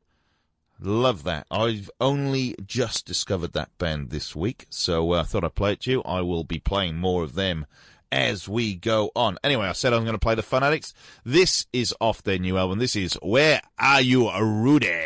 Love 0.79 1.23
that. 1.23 1.45
I've 1.51 1.91
only 2.01 2.55
just 2.65 3.05
discovered 3.05 3.53
that 3.53 3.77
band 3.77 4.09
this 4.09 4.35
week, 4.35 4.65
so 4.69 5.13
uh, 5.13 5.21
I 5.21 5.23
thought 5.23 5.43
I'd 5.43 5.55
play 5.55 5.73
it 5.73 5.81
to 5.81 5.91
you. 5.91 6.01
I 6.03 6.21
will 6.21 6.43
be 6.43 6.59
playing 6.59 6.97
more 6.97 7.23
of 7.23 7.35
them 7.35 7.67
as 8.13 8.47
we 8.47 8.75
go 8.75 9.11
on. 9.15 9.39
Anyway, 9.43 9.65
I 9.65 9.71
said 9.71 9.91
I'm 9.91 10.03
going 10.03 10.13
to 10.13 10.19
play 10.19 10.35
the 10.35 10.43
Funaddicts. 10.43 10.93
This 11.25 11.65
is 11.73 11.95
off 11.99 12.21
their 12.21 12.37
new 12.37 12.57
album. 12.57 12.77
This 12.77 12.95
is 12.95 13.15
Where 13.23 13.59
Are 13.79 14.01
You, 14.01 14.31
Rudy? 14.31 14.99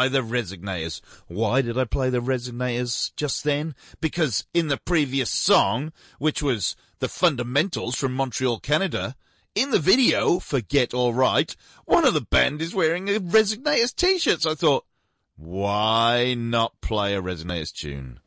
By 0.00 0.08
the 0.08 0.22
Resignators. 0.22 1.02
Why 1.28 1.60
did 1.60 1.76
I 1.76 1.84
play 1.84 2.08
the 2.08 2.22
Resignators 2.22 3.14
just 3.16 3.44
then? 3.44 3.74
Because 4.00 4.46
in 4.54 4.68
the 4.68 4.78
previous 4.78 5.28
song, 5.28 5.92
which 6.18 6.42
was 6.42 6.74
the 7.00 7.08
Fundamentals 7.08 7.96
from 7.96 8.14
Montreal, 8.14 8.60
Canada, 8.60 9.14
in 9.54 9.72
the 9.72 9.78
video 9.78 10.38
for 10.38 10.62
Get 10.62 10.94
Alright, 10.94 11.54
one 11.84 12.06
of 12.06 12.14
the 12.14 12.22
band 12.22 12.62
is 12.62 12.74
wearing 12.74 13.10
a 13.10 13.20
Resignators 13.20 13.94
t-shirt. 13.94 14.40
So 14.40 14.52
I 14.52 14.54
thought, 14.54 14.86
why 15.36 16.32
not 16.32 16.80
play 16.80 17.14
a 17.14 17.20
Resignators 17.20 17.70
tune? 17.70 18.20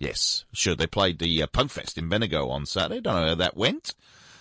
Yes, 0.00 0.44
sure. 0.52 0.74
They 0.74 0.88
played 0.88 1.20
the 1.20 1.40
uh, 1.40 1.46
Punk 1.46 1.70
Fest 1.70 1.96
in 1.96 2.08
Bendigo 2.08 2.48
on 2.48 2.66
Saturday. 2.66 3.00
Don't 3.00 3.14
know 3.14 3.28
how 3.28 3.34
that 3.36 3.56
went. 3.56 3.94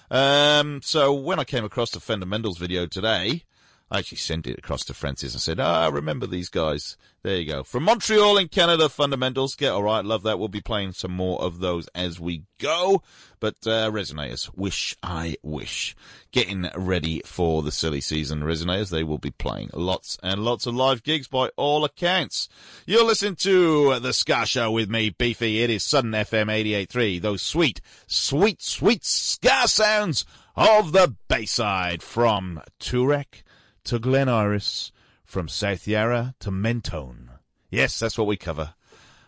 Um, 0.10 0.82
so 0.82 1.14
when 1.14 1.38
I 1.38 1.44
came 1.44 1.64
across 1.64 1.92
the 1.92 2.00
Fundamentals 2.00 2.58
video 2.58 2.88
today, 2.88 3.44
I 3.92 4.00
actually 4.00 4.20
sent 4.20 4.48
it 4.48 4.58
across 4.58 4.86
to 4.86 4.94
Francis 4.94 5.34
and 5.34 5.42
said, 5.42 5.60
ah, 5.60 5.90
remember 5.92 6.26
these 6.26 6.48
guys. 6.48 6.96
There 7.24 7.36
you 7.36 7.46
go. 7.46 7.64
From 7.64 7.84
Montreal 7.84 8.38
in 8.38 8.48
Canada, 8.48 8.88
Fundamentals. 8.88 9.54
Get 9.54 9.74
alright. 9.74 10.06
Love 10.06 10.24
that. 10.24 10.40
We'll 10.40 10.48
be 10.48 10.62
playing 10.62 10.94
some 10.94 11.12
more 11.12 11.42
of 11.42 11.60
those 11.60 11.88
as 11.90 12.18
we 12.18 12.44
go. 12.58 13.04
But, 13.42 13.56
uh, 13.68 13.92
Resignators. 13.92 14.50
Wish 14.56 14.96
I 15.04 15.36
wish. 15.44 15.94
Getting 16.32 16.70
ready 16.74 17.22
for 17.26 17.64
the 17.64 17.72
silly 17.72 18.00
season. 18.00 18.44
Resignators. 18.44 18.92
They 18.92 19.04
will 19.04 19.18
be 19.18 19.30
playing 19.30 19.72
lots 19.74 20.18
and 20.24 20.46
lots 20.46 20.66
of 20.66 20.74
live 20.74 21.04
gigs 21.04 21.28
by 21.28 21.50
all 21.58 21.84
accounts. 21.84 22.48
You're 22.86 23.06
listening 23.06 23.36
to 23.38 24.00
The 24.00 24.14
Ska 24.14 24.46
Show 24.46 24.72
with 24.72 24.90
me, 24.90 25.10
Beefy. 25.10 25.62
It 25.64 25.70
is 25.70 25.84
Southern 25.84 26.12
FM 26.12 26.48
88.3. 26.48 27.22
Those 27.22 27.42
sweet, 27.42 27.82
sweet, 28.08 28.62
sweet 28.62 29.04
ska 29.04 29.68
sounds 29.68 30.26
of 30.56 30.94
the 30.94 31.14
Bayside 31.28 32.02
from 32.02 32.62
Toorak 32.80 33.44
to 33.86 34.00
Glen 34.00 34.30
Iris, 34.30 34.92
from 35.26 35.48
South 35.48 35.88
Yarra 35.88 36.36
to 36.40 36.52
Mentone. 36.52 37.32
Yes, 37.70 37.98
that's 37.98 38.18
what 38.18 38.28
we 38.28 38.36
cover. 38.36 38.74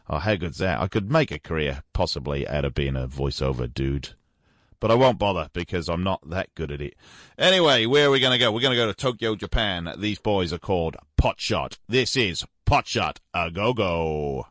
Oh, 0.10 0.20
how 0.20 0.36
good's 0.36 0.58
that? 0.58 0.82
I 0.82 0.88
could 0.88 1.10
make 1.10 1.32
a 1.32 1.40
career, 1.40 1.84
possibly, 1.94 2.48
out 2.48 2.66
of 2.66 2.74
being 2.74 2.98
a 2.98 3.08
voiceover 3.08 3.74
dude. 3.74 4.10
But 4.82 4.92
I 4.92 4.96
won't 4.96 5.18
bother 5.18 5.50
because 5.54 5.88
I'm 5.88 6.04
not 6.04 6.30
that 6.30 6.54
good 6.56 6.70
at 6.70 6.82
it. 6.82 6.96
Anyway, 7.38 7.86
where 7.86 8.08
are 8.08 8.12
we 8.12 8.20
going 8.20 8.34
to 8.34 8.38
go? 8.38 8.52
We're 8.52 8.60
going 8.60 8.76
to 8.76 8.84
go 8.84 8.88
to 8.88 8.94
Tokyo, 8.94 9.36
Japan. 9.36 9.94
These 9.98 10.20
boys 10.20 10.52
are 10.52 10.60
called 10.60 10.98
Potshot. 11.18 11.78
This 11.88 12.18
is 12.18 12.44
Potshot 12.66 13.20
a 13.34 13.50
go 13.50 13.74
go. 13.74 14.48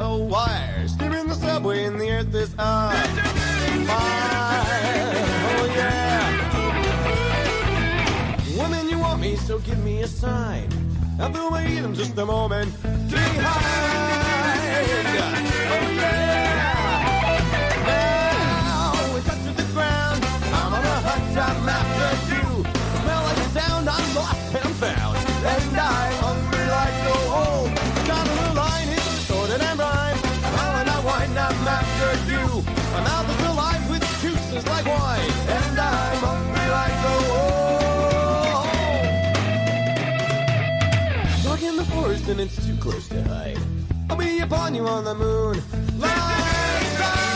A 0.00 0.16
wire. 0.16 0.88
Steam 0.88 1.12
in 1.12 1.28
the 1.28 1.34
subway 1.34 1.84
and 1.84 2.00
the 2.00 2.10
earth 2.10 2.34
is 2.34 2.54
on 2.58 2.94
fire. 3.86 4.64
Oh 5.50 5.64
yeah. 5.76 6.26
Woman, 8.56 8.88
you 8.88 8.98
want 8.98 9.20
me, 9.20 9.36
so 9.36 9.58
give 9.58 9.78
me 9.84 10.00
a 10.02 10.08
sign. 10.08 10.68
I'll 11.20 11.30
do 11.30 11.50
my 11.50 11.62
in 11.62 11.94
just 11.94 12.16
a 12.16 12.24
moment. 12.24 12.72
Behind. 12.82 13.50
Oh 15.72 15.90
yeah. 15.94 16.49
close 42.80 43.08
to 43.08 43.22
hide. 43.24 43.58
I'll 44.08 44.16
be 44.16 44.40
upon 44.40 44.74
you 44.74 44.88
on 44.88 45.04
the 45.04 45.14
moon. 45.14 45.62
Light, 45.98 46.16
light, 46.98 47.30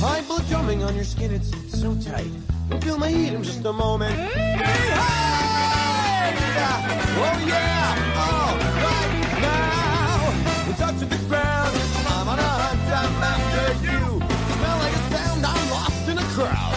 High 0.00 0.22
blood 0.22 0.46
drumming 0.48 0.84
on 0.84 0.94
your 0.94 1.04
skin, 1.04 1.32
it's 1.32 1.50
so 1.78 1.94
tight. 1.96 2.30
You'll 2.70 2.80
feel 2.80 2.96
my 2.96 3.08
heat 3.08 3.32
in 3.32 3.42
just 3.42 3.64
a 3.64 3.72
moment. 3.72 4.14
Hey, 4.14 4.56
hi! 4.94 5.20
Oh 7.22 7.44
yeah! 7.46 7.96
Oh, 8.16 8.56
right 8.86 9.12
now! 9.42 10.66
We 10.66 10.72
touch 10.74 10.94
touching 10.94 11.08
the 11.08 11.18
ground. 11.28 11.76
I'm 12.06 12.28
on 12.28 12.38
a 12.38 12.42
hunt, 12.42 12.80
I'm 13.00 13.22
after 13.34 13.66
you. 13.84 14.02
Smell 14.54 14.78
like 14.78 14.94
a 14.94 15.02
sound, 15.10 15.44
I'm 15.44 15.70
lost 15.70 16.08
in 16.08 16.18
a 16.18 16.24
crowd. 16.34 16.69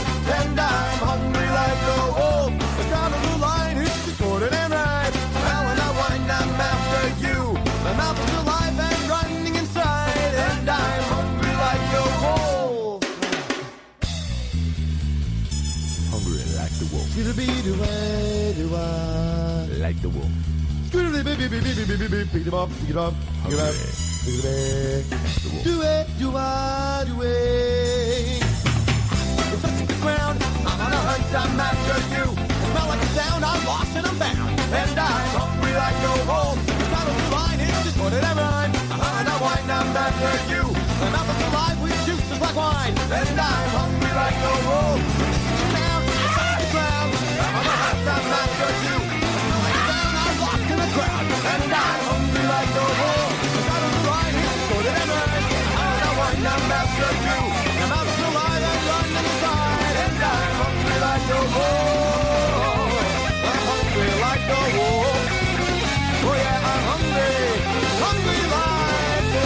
The 20.01 20.09
wolf. 20.09 20.31
Do 25.63 25.81
it, 25.83 26.07
do 26.17 26.31
do 27.05 27.21
it. 27.21 28.43
A 35.61 35.77
like 35.77 36.01
a 36.03 36.17
and 41.03 41.15
I'm 41.15 41.27
hungry 41.27 41.73
like 41.77 42.33
it 42.33 42.41
on 42.41 42.55
wine, 42.55 42.95
like 43.09 43.35
like. 43.35 43.53
I'm 48.07 48.25
a 48.27 48.43
I'm. 48.59 49.03
I 49.63 49.75
a 50.15 50.43
I'm 50.43 50.61
in 50.71 50.77
the 50.77 50.89
crowd. 50.95 51.25
And 51.53 51.73
I'm 51.73 52.01
hungry 52.09 52.45
like. 52.51 52.71
The 52.73 52.85
just 54.43 54.61
put 54.69 54.85
it 54.85 54.97
in 55.03 55.09
rhyme. 55.13 55.47
I'm 55.83 55.99
on 56.03 56.15
wine, 56.19 56.45
I'm 56.47 56.71
after 56.79 57.11
alive 58.29 58.63
and 58.71 58.83
run 58.89 59.07
the. 59.43 59.95
And 60.03 60.21
I'm 60.23 60.53
hungry 60.61 60.97
like 61.05 61.25
no 61.31 61.39
home. 61.55 62.93
I'm 63.49 63.61
hungry 63.71 64.11
like 64.25 64.43
no 64.51 64.59
wolf. 64.77 65.23
Oh 66.25 66.35
yeah, 66.43 66.69
I'm 66.71 66.83
hungry, 66.91 67.33
hungry 68.03 68.39
like 68.55 69.25
no 69.33 69.43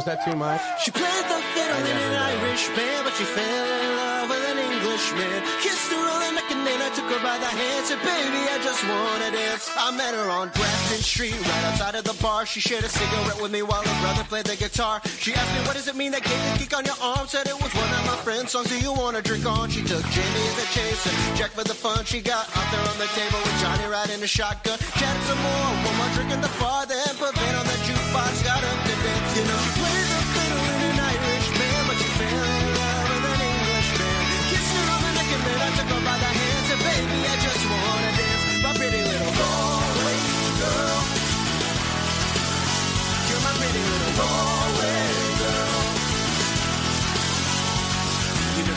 That 0.08 0.24
too 0.24 0.36
much? 0.36 0.60
She 0.80 0.90
played 0.90 1.24
the 1.28 1.40
fiddle 1.52 1.84
in 1.84 1.96
an 2.08 2.14
Irish 2.32 2.64
band, 2.72 3.04
but 3.04 3.12
she 3.12 3.28
fell 3.28 3.68
in 3.84 3.90
love 4.00 4.26
with 4.32 4.40
an 4.48 4.56
Englishman. 4.56 5.44
Kissed 5.60 5.92
her 5.92 6.00
on 6.00 6.20
the 6.24 6.30
neck 6.32 6.48
and 6.48 6.64
then 6.64 6.80
I 6.80 6.88
took 6.96 7.08
her 7.12 7.20
by 7.20 7.36
the 7.36 7.52
hand. 7.52 7.84
Said, 7.84 8.00
baby, 8.00 8.40
I 8.48 8.56
just 8.64 8.80
wanna 8.88 9.30
dance. 9.36 9.68
I 9.76 9.92
met 9.92 10.16
her 10.16 10.32
on 10.32 10.48
Grafton 10.56 11.04
Street, 11.04 11.36
right 11.36 11.64
outside 11.68 11.94
of 11.94 12.04
the 12.08 12.16
bar. 12.24 12.46
She 12.46 12.60
shared 12.60 12.84
a 12.84 12.88
cigarette 12.88 13.36
with 13.42 13.52
me 13.52 13.60
while 13.60 13.84
her 13.84 13.98
brother 14.00 14.24
played 14.24 14.48
the 14.48 14.56
guitar. 14.56 15.04
She 15.20 15.34
asked 15.36 15.52
me, 15.52 15.60
what 15.68 15.76
does 15.76 15.88
it 15.92 15.96
mean 15.96 16.12
that 16.16 16.24
gave 16.24 16.40
the 16.48 16.52
geek 16.56 16.72
on 16.72 16.88
your 16.88 16.96
arm? 17.04 17.28
Said 17.28 17.44
it 17.46 17.60
was 17.60 17.72
one 17.76 17.92
of 17.92 18.02
my 18.08 18.16
friend's 18.24 18.52
songs. 18.52 18.72
Do 18.72 18.80
you 18.80 18.96
wanna 18.96 19.20
drink 19.20 19.44
on? 19.44 19.68
She 19.68 19.84
took 19.84 20.00
Jamie 20.16 20.46
as 20.48 20.56
a 20.56 20.68
chaser. 20.72 21.12
Jack 21.36 21.52
for 21.52 21.68
the 21.68 21.76
fun 21.76 22.08
she 22.08 22.24
got 22.24 22.48
out 22.56 22.66
there 22.72 22.80
on 22.80 22.96
the 22.96 23.10
table 23.12 23.40
with 23.44 23.56
Johnny 23.60 23.84
riding 23.92 24.24
a 24.24 24.30
shotgun. 24.30 24.78
Chatted 24.96 25.24
some 25.28 25.40
more, 25.44 25.68
one 25.84 25.96
more 26.00 26.12
drink 26.16 26.32
in 26.32 26.40
the 26.40 26.52
bar, 26.56 26.88
then 26.88 27.12
put 27.20 27.36
on 27.36 27.64
the 27.68 27.78
jukebox. 27.84 28.32
Got 28.48 28.64
up 28.64 28.87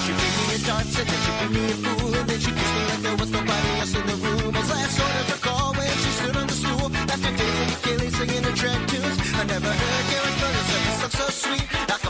she 0.06 0.14
played 0.14 0.36
me 0.38 0.56
a 0.56 0.60
dance 0.66 1.00
and 1.00 1.08
then 1.08 1.20
she 1.26 1.32
played 1.38 1.52
me 1.52 1.64
a 1.66 1.76
fool 1.84 2.16
and 2.16 2.30
then 2.30 2.40
she 2.40 2.52
kissed 2.52 2.76
me 2.76 2.84
like 2.90 3.02
there 3.02 3.18
was 3.18 3.32
nobody 3.32 3.70
else 3.80 3.94
in 3.96 4.06
the 4.08 4.16
room. 4.16 4.56
I 4.56 4.60
was 4.60 4.70
last 4.70 5.00
order 5.00 5.24
to 5.32 5.38
call 5.46 5.74
when 5.74 5.96
she 6.04 6.12
stood 6.20 6.36
on 6.38 6.48
the 6.48 6.54
stool 6.54 6.88
after 7.14 7.32
dancing 7.38 7.68
with 7.72 7.82
Kelly 7.86 8.10
singing 8.10 8.44
the 8.44 8.54
track 8.62 8.82
tunes. 8.88 9.18
I 9.40 9.44
never 9.46 9.72
heard 9.82 10.06
Gary 10.12 10.34
Curtis 10.40 10.68
this 10.72 11.00
song 11.02 11.14
so 11.20 11.26
sweet. 11.42 12.01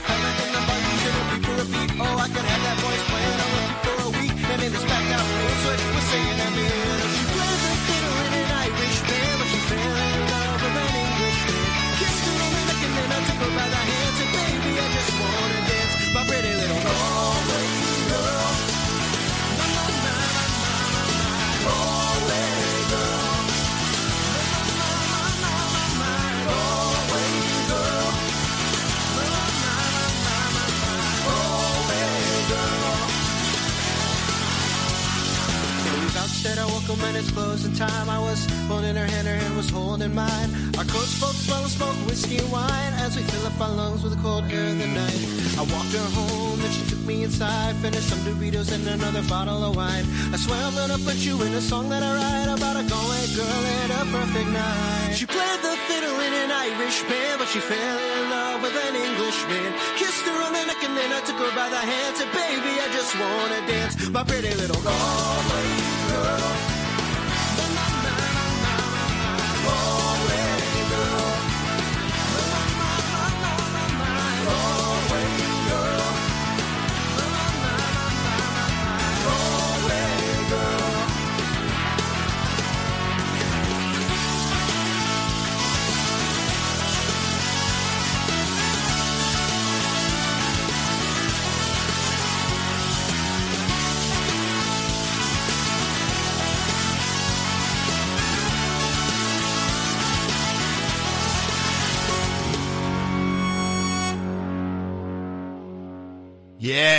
Welcome 37.02 37.20
it's 37.20 37.32
closing 37.32 37.74
time. 37.74 38.10
I 38.10 38.20
was 38.20 38.46
holding 38.68 38.96
her 38.96 39.06
hand, 39.06 39.28
her 39.28 39.36
hand 39.36 39.56
was 39.56 39.70
holding 39.70 40.14
mine. 40.14 40.50
Our 40.78 40.86
coats 40.86 41.20
both 41.20 41.36
smell 41.36 41.64
of 41.64 41.72
smoke, 41.72 41.96
whiskey 42.08 42.38
and 42.38 42.52
wine 42.52 42.94
as 43.06 43.16
we 43.16 43.24
fill 43.24 43.46
up 43.46 43.60
our 43.60 43.70
lungs 43.70 44.04
with 44.04 44.16
the 44.16 44.22
cold 44.22 44.46
air 44.52 44.68
of 44.72 44.78
the 44.78 44.88
night. 44.88 45.22
I 45.58 45.64
walked 45.74 45.94
her 45.94 46.10
home, 46.18 46.60
then 46.60 46.72
she 46.72 46.84
took 46.90 47.04
me 47.06 47.24
inside, 47.24 47.76
finished 47.78 48.10
some 48.10 48.20
Doritos 48.20 48.72
and 48.72 48.88
another 48.88 49.24
bottle 49.24 49.64
of 49.64 49.76
wine. 49.76 50.06
I 50.34 50.38
swear 50.38 50.62
I'm 50.64 50.76
gonna 50.76 51.00
put 51.00 51.18
you 51.18 51.42
in 51.44 51.54
a 51.54 51.62
song 51.62 51.90
that 51.90 52.04
I 52.04 52.12
write 52.18 52.50
about 52.58 52.76
a 52.78 52.84
Galway 52.88 53.26
girl 53.36 53.64
and 53.82 53.92
a 53.92 54.02
perfect 54.18 54.50
night. 54.50 55.14
She 55.16 55.26
played 55.26 55.60
the 55.62 55.76
fiddle 55.88 56.18
in 56.20 56.34
an 56.46 56.52
Irish 56.52 57.02
band, 57.04 57.40
but 57.40 57.48
she 57.48 57.60
fell 57.60 58.00
in 58.18 58.30
love 58.30 58.62
with 58.62 58.76
an 58.76 58.96
Englishman. 58.96 59.70
Kissed 59.98 60.26
her 60.26 60.38
on 60.46 60.54
the 60.54 60.64
neck 60.66 60.82
and 60.84 60.96
then 60.98 61.12
I 61.14 61.22
took 61.22 61.38
her 61.38 61.52
by 61.56 61.70
the 61.70 61.82
hand, 61.92 62.18
said, 62.18 62.32
baby, 62.34 62.74
I 62.86 62.88
just 62.94 63.12
wanna 63.22 63.60
dance. 63.68 63.94
My 64.10 64.24
pretty 64.24 64.54
little 64.56 64.82
Galway 64.82 65.81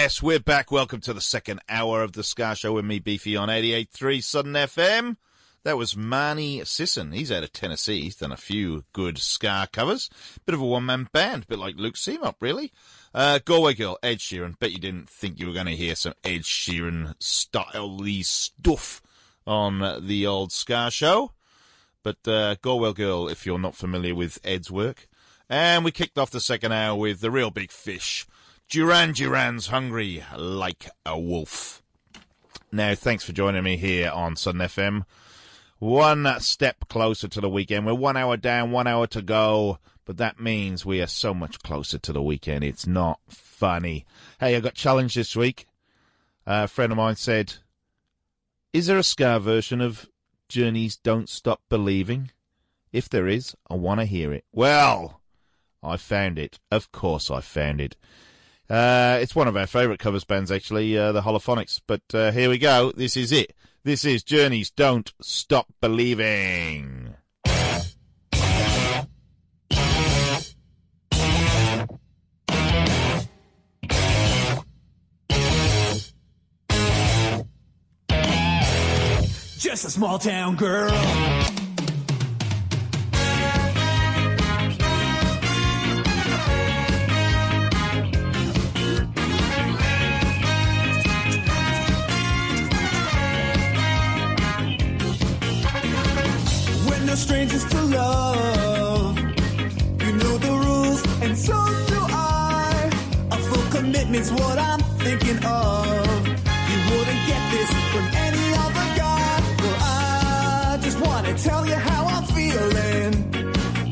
Yes, 0.03 0.21
we're 0.21 0.41
back. 0.41 0.73
Welcome 0.73 1.01
to 1.03 1.13
the 1.13 1.21
second 1.21 1.61
hour 1.69 2.03
of 2.03 2.11
the 2.11 2.25
Ska 2.25 2.57
Show 2.57 2.73
with 2.73 2.85
me, 2.85 2.99
Beefy, 2.99 3.37
on 3.37 3.49
88.3 3.49 4.21
Southern 4.21 4.55
FM. 4.55 5.17
That 5.63 5.79
was 5.79 5.95
Marni 5.95 6.59
Sison. 6.63 7.15
He's 7.15 7.31
out 7.31 7.45
of 7.45 7.53
Tennessee. 7.53 8.01
He's 8.01 8.17
done 8.17 8.33
a 8.33 8.37
few 8.37 8.83
good 8.93 9.17
Ska 9.17 9.69
covers. 9.73 10.11
Bit 10.45 10.57
of 10.57 10.61
a 10.61 10.67
one-man 10.67 11.09
band, 11.13 11.47
bit 11.47 11.61
like 11.61 11.77
Luke 11.77 11.95
Seymoup, 11.95 12.35
really. 12.41 12.73
Uh, 13.15 13.39
Galway 13.45 13.75
Girl, 13.75 13.97
Ed 14.03 14.19
Sheeran. 14.19 14.59
Bet 14.59 14.73
you 14.73 14.81
didn't 14.81 15.09
think 15.09 15.39
you 15.39 15.47
were 15.47 15.53
going 15.53 15.67
to 15.67 15.77
hear 15.77 15.95
some 15.95 16.15
Ed 16.25 16.43
Sheeran 16.43 17.15
style 17.23 18.01
stuff 18.23 19.03
on 19.47 20.05
the 20.05 20.27
old 20.27 20.51
Ska 20.51 20.91
Show. 20.91 21.31
But 22.03 22.27
uh, 22.27 22.57
Galway 22.61 22.93
Girl, 22.95 23.29
if 23.29 23.47
you're 23.47 23.57
not 23.57 23.77
familiar 23.77 24.17
with 24.17 24.41
Ed's 24.43 24.69
work. 24.69 25.07
And 25.49 25.85
we 25.85 25.93
kicked 25.93 26.19
off 26.19 26.33
the 26.33 26.41
second 26.41 26.73
hour 26.73 26.97
with 26.97 27.21
the 27.21 27.31
Reel 27.31 27.53
Big 27.53 27.71
Fish. 27.71 28.27
Duran 28.73 29.13
Duran's 29.13 29.67
Hungry 29.67 30.25
Like 30.35 30.89
a 31.05 31.19
Wolf. 31.19 31.83
Now, 32.73 32.95
thanks 32.95 33.23
for 33.23 33.33
joining 33.33 33.65
me 33.65 33.77
here 33.77 34.11
on 34.11 34.35
Southern 34.35 34.63
FM. 34.63 35.05
One 35.79 36.41
step 36.41 36.89
closer 36.89 37.29
to 37.29 37.41
the 37.43 37.51
weekend. 37.51 37.85
We're 37.85 37.93
one 37.93 38.17
hour 38.17 38.39
down, 38.39 38.71
one 38.71 38.87
hour 38.87 39.07
to 39.09 39.21
go, 39.21 39.79
but 40.07 40.17
that 40.17 40.41
means 40.41 40.87
we 40.87 41.03
are 41.03 41.07
so 41.07 41.35
much 41.35 41.63
closer 41.63 41.99
to 41.99 42.15
the 42.15 42.23
weekend. 42.23 42.65
It's 42.65 42.87
not 42.87 43.21
funny. 43.29 44.07
Hey, 44.41 44.57
I 44.57 44.61
got 44.61 44.73
challenged 44.73 45.19
this 45.19 45.37
week. 45.37 45.67
a 46.47 46.67
friend 46.67 46.93
of 46.93 46.97
mine 46.97 47.17
said, 47.17 47.57
Is 48.73 48.87
there 48.87 48.97
a 48.97 49.03
Ska 49.03 49.39
version 49.39 49.83
of 49.83 50.09
Journey's 50.49 50.97
Don't 50.97 51.29
Stop 51.29 51.61
Believing? 51.69 52.31
If 52.91 53.11
there 53.11 53.29
is, 53.29 53.55
I 53.69 53.75
want 53.75 54.01
to 54.01 54.07
hear 54.07 54.33
it. 54.33 54.47
Well, 54.51 55.21
I 55.83 55.99
found 55.99 56.39
it. 56.39 56.59
Of 56.71 56.91
course, 56.91 57.31
I 57.31 57.43
found 57.43 57.83
it. 57.83 57.97
Uh, 58.73 59.19
it's 59.21 59.37
one 59.37 59.49
of 59.49 59.57
our 59.57 59.67
favourite 59.67 59.99
covers 59.99 60.25
bands, 60.25 60.51
actually, 60.51 60.97
uh, 60.97 61.13
the 61.13 61.21
Holophonics. 61.21 61.79
But 61.87 62.01
uh, 62.15 62.33
here 62.33 62.49
we 62.49 62.57
go. 62.57 62.91
This 62.97 63.19
is 63.19 63.31
it. 63.31 63.53
This 63.85 64.03
is 64.03 64.23
Journey's 64.23 64.71
Don't 64.71 65.13
Stop 65.21 65.67
Believing. 65.83 67.13
Just 79.59 79.85
a 79.85 79.91
small 79.91 80.19
town 80.19 80.57
girl. 80.57 81.62
Commitment's 104.13 104.43
what 104.43 104.59
I'm 104.59 104.81
thinking 104.99 105.39
of. 105.43 106.27
You 106.71 106.79
wouldn't 106.91 107.23
get 107.27 107.43
this 107.51 107.71
from 107.93 108.07
any 108.27 108.47
other 108.65 108.87
guy. 109.01 109.41
Well, 109.63 109.79
I 109.81 110.79
just 110.83 111.01
wanna 111.01 111.33
tell 111.39 111.67
you 111.67 111.75
how 111.75 112.05
I'm 112.15 112.25
feeling. 112.37 113.13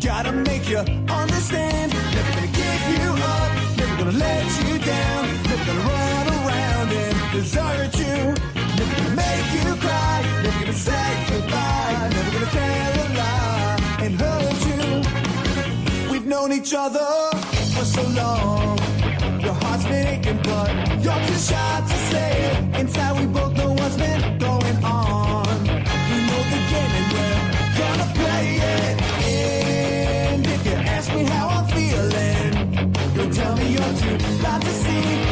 Gotta 0.01 0.33
make 0.33 0.69
you 0.69 0.79
understand. 1.23 1.93
Never 2.15 2.33
gonna 2.37 2.53
give 2.63 2.83
you 2.95 3.09
up, 3.33 3.51
never 3.79 3.97
gonna 3.97 4.19
let 4.27 4.45
you 4.61 4.79
down. 4.93 5.23
Never 5.49 5.65
gonna 5.69 5.89
run 5.91 6.27
around 6.39 6.89
and 7.03 7.17
desert 7.33 7.93
you. 8.03 8.19
Never 8.79 8.95
gonna 8.97 9.17
make 9.25 9.49
you 9.57 9.69
cry, 9.85 10.17
never 10.43 10.59
gonna 10.61 10.83
say 10.89 11.09
goodbye. 11.31 11.97
Never 12.15 12.31
gonna 12.35 12.51
tell 12.59 12.93
a 13.03 13.07
lie 13.21 13.77
and 14.05 14.13
hurt 14.21 14.61
you. 14.71 14.83
We've 16.13 16.27
known 16.27 16.53
each 16.53 16.75
other 16.75 17.09
for 17.75 17.85
so 17.85 18.03
long. 18.21 18.70
You're 21.03 21.27
too 21.27 21.35
shy 21.35 21.81
to 21.89 21.97
say 22.11 22.31
it. 22.51 22.81
Inside, 22.81 23.19
we 23.21 23.27
both 23.27 23.57
know 23.57 23.73
what's 23.73 23.97
been 23.97 24.39
going 24.39 24.85
on. 24.85 25.57
You 26.11 26.19
know 26.29 26.43
the 26.53 26.61
game, 26.73 26.93
and 27.01 27.09
we're 27.15 27.41
gonna 27.81 28.09
play 28.21 28.47
it. 28.77 28.97
And 29.25 30.47
if 30.47 30.67
you 30.67 30.73
ask 30.73 31.13
me 31.15 31.23
how 31.25 31.49
I'm 31.57 31.67
feeling, 31.77 32.51
you'll 33.15 33.33
tell 33.33 33.57
me 33.57 33.67
you're 33.73 33.95
too 34.03 34.17
blind 34.41 34.63
to 34.63 34.71
see. 34.71 35.30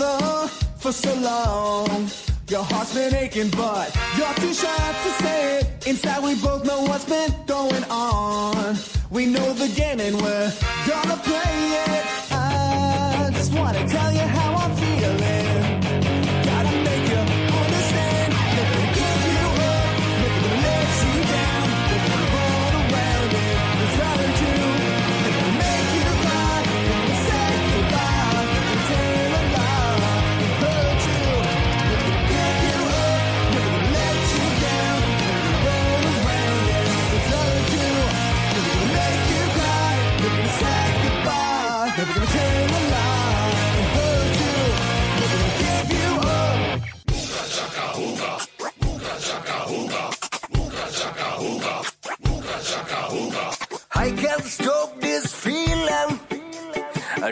Other 0.00 0.48
for 0.78 0.92
so 0.92 1.14
long. 1.14 2.10
Your 2.48 2.62
heart's 2.62 2.94
been 2.94 3.14
aching, 3.14 3.50
but 3.50 3.94
you're 4.16 4.34
too 4.34 4.54
shy 4.54 4.92
to 5.04 5.10
say 5.22 5.58
it. 5.58 5.86
Inside, 5.86 6.22
we 6.22 6.34
both 6.36 6.64
know 6.64 6.82
what's 6.82 7.04
been 7.04 7.34
going 7.46 7.84
on. 7.84 8.76
We 9.10 9.26
know 9.26 9.52
the 9.52 9.68
game 9.68 10.00
and 10.00 10.16
we're 10.16 10.52
gonna 10.86 11.16
play 11.16 11.58
it. 11.86 12.06
I 12.32 13.30
just 13.34 13.52
wanna 13.52 13.86
tell 13.86 14.12
you 14.12 14.26
how 14.36 14.47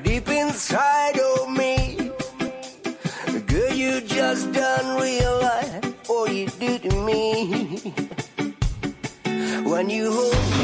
deep 0.00 0.28
inside 0.28 1.18
of 1.18 1.50
me. 1.50 2.10
Girl, 3.46 3.72
you 3.72 4.00
just 4.02 4.52
don't 4.52 5.00
realize 5.00 5.80
what 6.06 6.32
you 6.34 6.48
do 6.48 6.78
to 6.78 6.96
me. 7.02 7.94
When 9.64 9.88
you 9.88 10.12
hold 10.12 10.55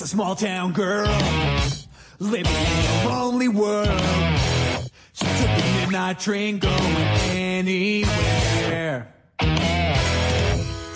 Just 0.00 0.14
a 0.14 0.16
small 0.16 0.34
town 0.34 0.72
girl 0.72 1.14
living 2.20 2.46
in 2.46 2.86
a 2.86 3.06
lonely 3.06 3.48
world. 3.48 4.00
She 5.12 5.26
took 5.26 5.56
the 5.58 5.76
midnight 5.78 6.18
train 6.18 6.58
going 6.58 6.96
anywhere. 7.36 9.12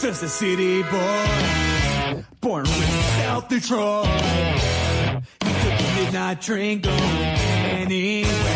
Just 0.00 0.22
a 0.22 0.28
city 0.30 0.82
boy, 0.84 2.24
born 2.40 2.64
in 2.64 2.72
South 3.20 3.50
Detroit. 3.50 4.06
He 4.06 5.52
took 5.52 5.78
the 5.78 5.92
midnight 5.98 6.40
train 6.40 6.80
going 6.80 6.96
anywhere. 6.96 8.53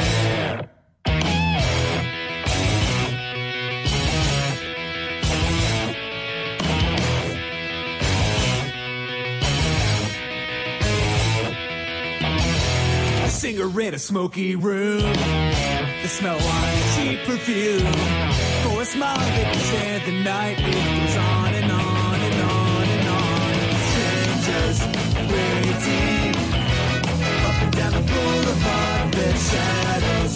Cigarette, 13.39 13.95
a 13.95 13.99
smoky 14.01 14.57
room. 14.57 15.13
The 16.03 16.09
smell 16.09 16.37
of 16.37 16.97
cheap 16.97 17.21
perfume. 17.21 17.87
For 18.65 18.83
a 18.83 18.85
smile 18.85 19.17
that 19.17 19.55
can 19.55 19.63
share 19.71 20.01
the 20.07 20.25
night. 20.25 20.59
It 20.59 20.75
goes 20.75 21.17
on 21.17 21.55
and 21.55 21.71
on 21.71 22.21
and 22.29 22.41
on 22.51 22.87
and 22.97 23.09
on. 23.15 23.53
Strangers 23.91 24.79
waiting. 25.31 26.35
Up 27.47 27.63
and 27.63 27.73
down 27.79 27.93
the 27.93 28.05
boulevard. 28.13 29.13
Their 29.13 29.37
shadows 29.37 30.35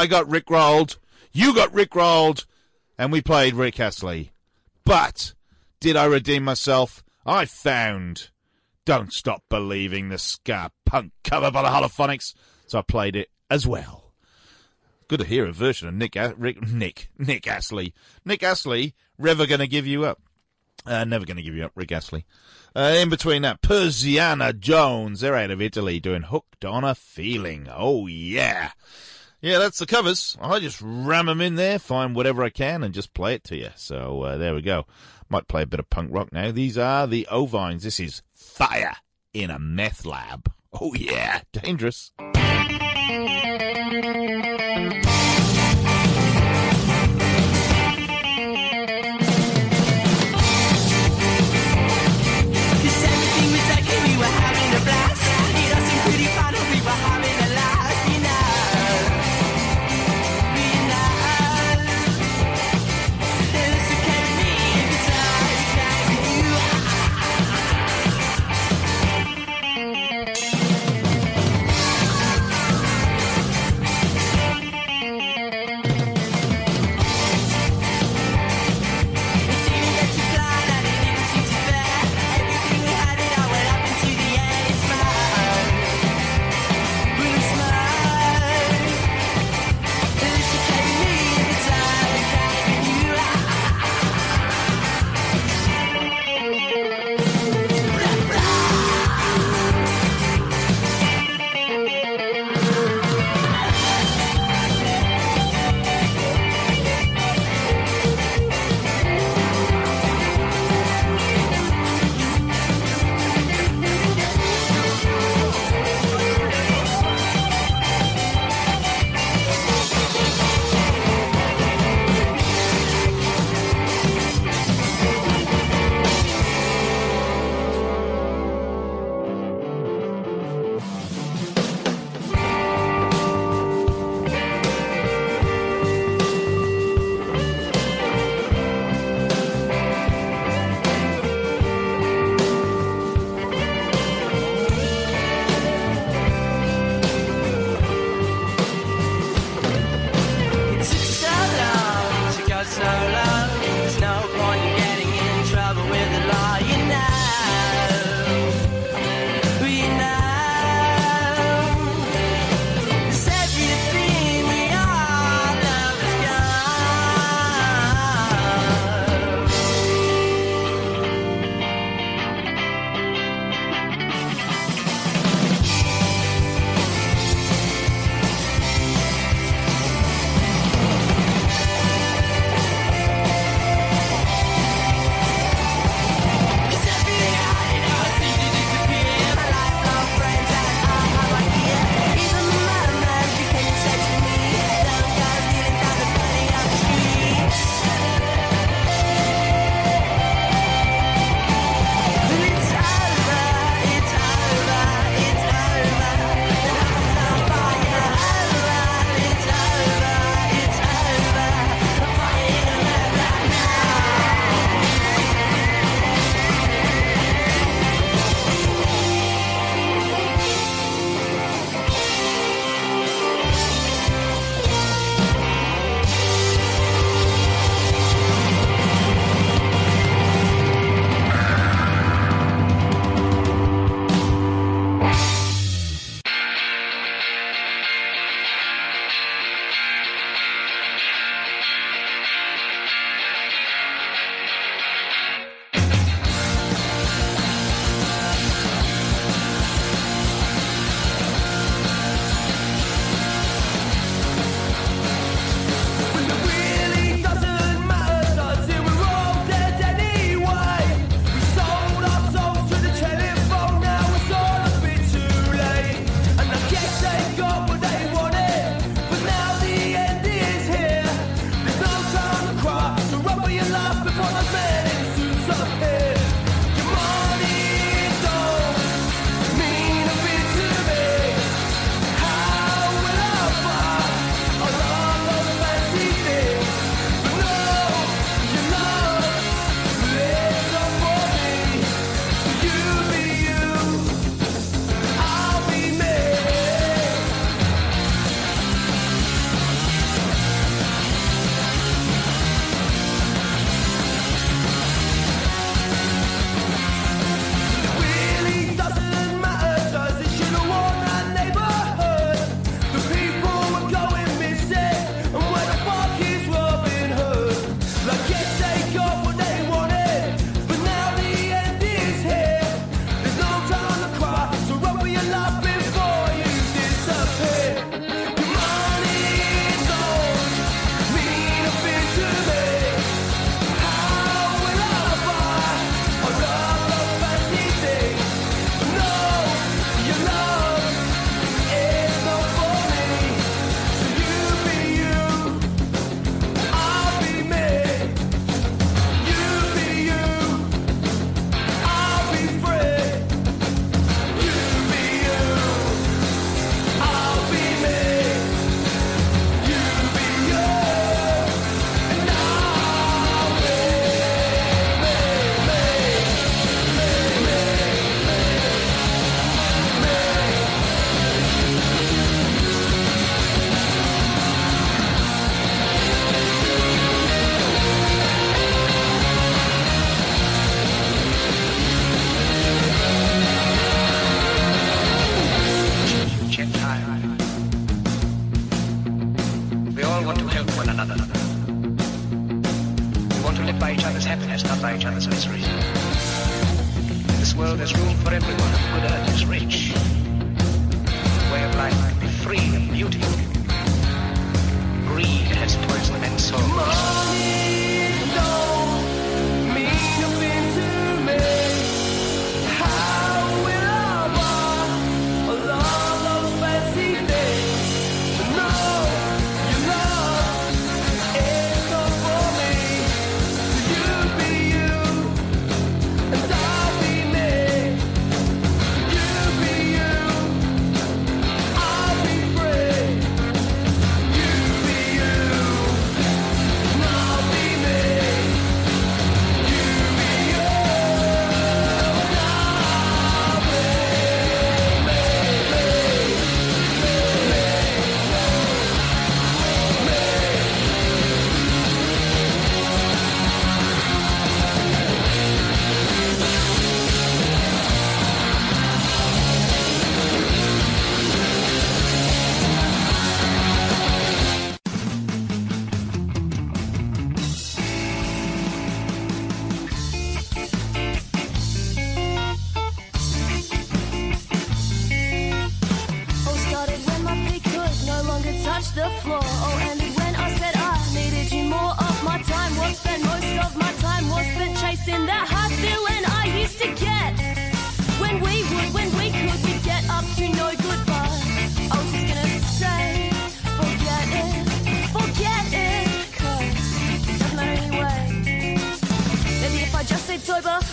I 0.00 0.06
got 0.06 0.30
Rick 0.30 0.48
rolled. 0.48 0.96
You 1.30 1.54
got 1.54 1.74
Rick 1.74 1.94
rolled. 1.94 2.46
And 2.96 3.12
we 3.12 3.20
played 3.20 3.52
Rick 3.52 3.78
Astley. 3.78 4.32
But 4.82 5.34
did 5.78 5.94
I 5.94 6.06
redeem 6.06 6.42
myself? 6.42 7.04
I 7.26 7.44
found 7.44 8.30
Don't 8.86 9.12
Stop 9.12 9.42
Believing 9.50 10.08
the 10.08 10.16
ska 10.16 10.70
punk 10.86 11.12
cover 11.22 11.50
by 11.50 11.60
the 11.60 11.68
Holophonics. 11.68 12.32
So 12.66 12.78
I 12.78 12.82
played 12.82 13.14
it 13.14 13.28
as 13.50 13.66
well. 13.66 14.14
Good 15.06 15.20
to 15.20 15.26
hear 15.26 15.44
a 15.44 15.52
version 15.52 15.86
of 15.86 15.94
Nick, 15.94 16.16
Rick, 16.38 16.66
Nick, 16.66 17.10
Nick 17.18 17.46
Astley. 17.46 17.92
Nick 18.24 18.42
Astley, 18.42 18.94
Never 19.18 19.46
Gonna 19.46 19.66
Give 19.66 19.86
You 19.86 20.06
Up. 20.06 20.22
Uh, 20.86 21.04
never 21.04 21.26
gonna 21.26 21.42
give 21.42 21.54
you 21.54 21.64
up, 21.64 21.72
Rick 21.74 21.92
Astley. 21.92 22.24
Uh, 22.74 22.96
in 22.96 23.10
between 23.10 23.42
that, 23.42 23.60
Persiana 23.60 24.58
Jones. 24.58 25.20
They're 25.20 25.36
out 25.36 25.50
of 25.50 25.60
Italy 25.60 26.00
doing 26.00 26.22
Hooked 26.22 26.64
on 26.64 26.84
a 26.84 26.94
Feeling. 26.94 27.68
Oh 27.70 28.06
yeah. 28.06 28.70
Yeah, 29.40 29.58
that's 29.58 29.78
the 29.78 29.86
covers. 29.86 30.36
I 30.40 30.60
just 30.60 30.80
ram 30.82 31.26
them 31.26 31.40
in 31.40 31.54
there, 31.54 31.78
find 31.78 32.14
whatever 32.14 32.42
I 32.44 32.50
can, 32.50 32.82
and 32.82 32.92
just 32.92 33.14
play 33.14 33.34
it 33.34 33.44
to 33.44 33.56
you. 33.56 33.70
So 33.76 34.22
uh, 34.22 34.36
there 34.36 34.54
we 34.54 34.62
go. 34.62 34.86
Might 35.28 35.48
play 35.48 35.62
a 35.62 35.66
bit 35.66 35.80
of 35.80 35.88
punk 35.88 36.10
rock 36.12 36.32
now. 36.32 36.50
These 36.50 36.76
are 36.76 37.06
the 37.06 37.26
Ovines. 37.30 37.84
This 37.84 38.00
is 38.00 38.22
Fire 38.34 38.96
in 39.32 39.50
a 39.50 39.58
Meth 39.58 40.04
Lab. 40.04 40.52
Oh 40.72 40.94
yeah, 40.94 41.40
dangerous. 41.52 42.12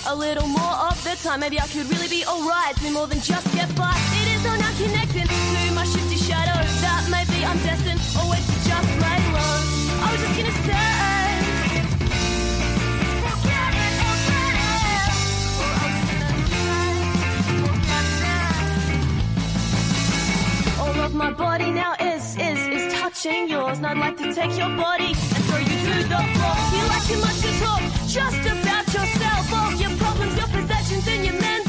A 0.10 0.16
little 0.16 0.48
more 0.48 0.76
of 0.88 1.04
the 1.04 1.16
time, 1.22 1.42
maybe 1.42 1.60
I 1.60 1.68
could 1.68 1.86
really 1.92 2.08
be 2.08 2.24
alright, 2.26 2.74
do 2.80 2.92
more 2.92 3.08
than 3.08 3.20
just 3.20 3.46
get 3.54 3.68
by. 3.76 3.92
It 4.22 4.40
is 4.40 4.46
all 4.46 4.58
now 4.58 4.72
connecting 4.78 5.28
to 5.28 5.74
my 5.76 5.84
shifty 5.84 6.16
shadow 6.16 6.56
that 6.80 7.08
maybe 7.12 7.44
I'm 7.44 7.58
destined 7.60 8.00
always 8.18 8.46
to 8.48 8.58
just 8.70 8.90
lay 9.04 9.20
low. 9.36 9.56
I 10.00 10.08
was 10.12 10.22
just 10.24 10.36
gonna 10.40 10.56
say. 10.64 10.98
All 20.80 21.04
of 21.04 21.14
my 21.14 21.32
body 21.32 21.70
now 21.72 21.96
is, 22.00 22.38
is, 22.38 22.60
is 22.68 22.94
touching 22.94 23.50
yours. 23.50 23.80
And 23.80 23.88
I'd 23.88 23.98
like 23.98 24.16
to 24.18 24.34
take 24.34 24.58
your 24.58 24.70
body 24.78 25.08
and 25.08 25.44
throw 25.48 25.58
you 25.58 25.78
to 25.88 26.08
the 26.08 26.22
floor. 26.34 26.58
You 26.72 26.84
like 26.88 27.06
too 27.08 27.20
much 27.20 27.40
to 27.42 27.52
talk 27.60 27.82
just 28.08 28.40
about 28.48 28.86
yourself. 28.94 29.27
All 30.20 30.26
your 30.26 30.48
possessions, 30.48 31.08
and 31.08 31.26
your 31.26 31.34
mental 31.40 31.67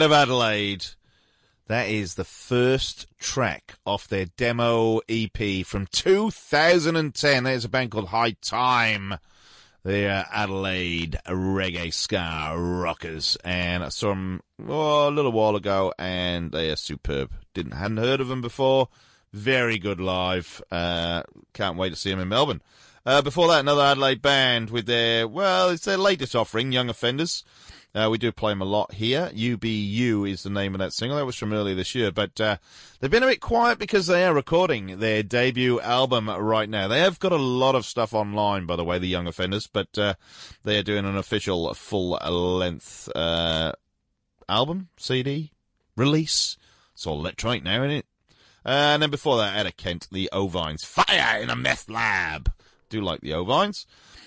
Out 0.00 0.06
of 0.06 0.12
Adelaide. 0.12 0.86
That 1.66 1.90
is 1.90 2.14
the 2.14 2.24
first 2.24 3.06
track 3.18 3.74
off 3.84 4.08
their 4.08 4.24
demo 4.24 5.02
EP 5.10 5.66
from 5.66 5.88
2010. 5.92 7.44
There's 7.44 7.66
a 7.66 7.68
band 7.68 7.90
called 7.90 8.08
High 8.08 8.30
Time. 8.40 9.18
They're 9.84 10.24
Adelaide 10.32 11.18
reggae 11.26 11.92
ska 11.92 12.54
rockers, 12.56 13.36
and 13.44 13.84
I 13.84 13.90
saw 13.90 14.08
them 14.08 14.40
oh, 14.66 15.08
a 15.08 15.10
little 15.10 15.32
while 15.32 15.54
ago, 15.54 15.92
and 15.98 16.50
they 16.50 16.70
are 16.70 16.76
superb. 16.76 17.32
Didn't 17.52 17.72
hadn't 17.72 17.98
heard 17.98 18.22
of 18.22 18.28
them 18.28 18.40
before, 18.40 18.88
Very 19.34 19.76
good 19.76 20.00
live. 20.00 20.62
Uh, 20.70 21.24
can't 21.52 21.76
wait 21.76 21.90
to 21.90 21.96
see 21.96 22.08
them 22.08 22.20
in 22.20 22.28
Melbourne. 22.28 22.62
Uh, 23.04 23.20
before 23.20 23.48
that, 23.48 23.60
another 23.60 23.82
Adelaide 23.82 24.22
band 24.22 24.70
with 24.70 24.86
their, 24.86 25.28
well, 25.28 25.68
it's 25.68 25.84
their 25.84 25.98
latest 25.98 26.34
offering, 26.34 26.72
Young 26.72 26.88
Offenders. 26.88 27.44
Uh, 27.94 28.08
we 28.10 28.18
do 28.18 28.30
play 28.30 28.52
them 28.52 28.62
a 28.62 28.66
lot 28.66 28.94
here. 28.94 29.30
UBU 29.34 30.30
is 30.30 30.42
the 30.42 30.50
name 30.50 30.74
of 30.74 30.78
that 30.78 30.92
single. 30.92 31.18
That 31.18 31.26
was 31.26 31.36
from 31.36 31.52
earlier 31.52 31.74
this 31.74 31.94
year, 31.94 32.12
but 32.12 32.40
uh, 32.40 32.56
they've 33.00 33.10
been 33.10 33.24
a 33.24 33.28
bit 33.28 33.40
quiet 33.40 33.78
because 33.78 34.06
they 34.06 34.24
are 34.24 34.32
recording 34.32 35.00
their 35.00 35.22
debut 35.22 35.80
album 35.80 36.30
right 36.30 36.68
now. 36.68 36.86
They 36.86 37.00
have 37.00 37.18
got 37.18 37.32
a 37.32 37.36
lot 37.36 37.74
of 37.74 37.84
stuff 37.84 38.14
online, 38.14 38.66
by 38.66 38.76
the 38.76 38.84
way, 38.84 38.98
the 38.98 39.08
Young 39.08 39.26
Offenders, 39.26 39.66
but 39.66 39.98
uh, 39.98 40.14
they 40.62 40.78
are 40.78 40.84
doing 40.84 41.04
an 41.04 41.16
official 41.16 41.74
full 41.74 42.10
length 42.10 43.08
uh, 43.16 43.72
album, 44.48 44.88
CD, 44.96 45.50
release. 45.96 46.56
It's 46.94 47.06
all 47.06 47.18
electronic 47.18 47.64
now, 47.64 47.82
isn't 47.82 47.90
it? 47.90 48.06
and 48.62 49.02
then 49.02 49.10
before 49.10 49.38
that, 49.38 49.56
Etta 49.56 49.72
Kent, 49.72 50.06
the 50.12 50.28
Ovines. 50.32 50.84
Fire 50.84 51.40
in 51.40 51.50
a 51.50 51.56
meth 51.56 51.88
lab. 51.88 52.52
Do 52.90 53.00
like 53.00 53.20
the 53.20 53.34
Ovines. 53.34 53.86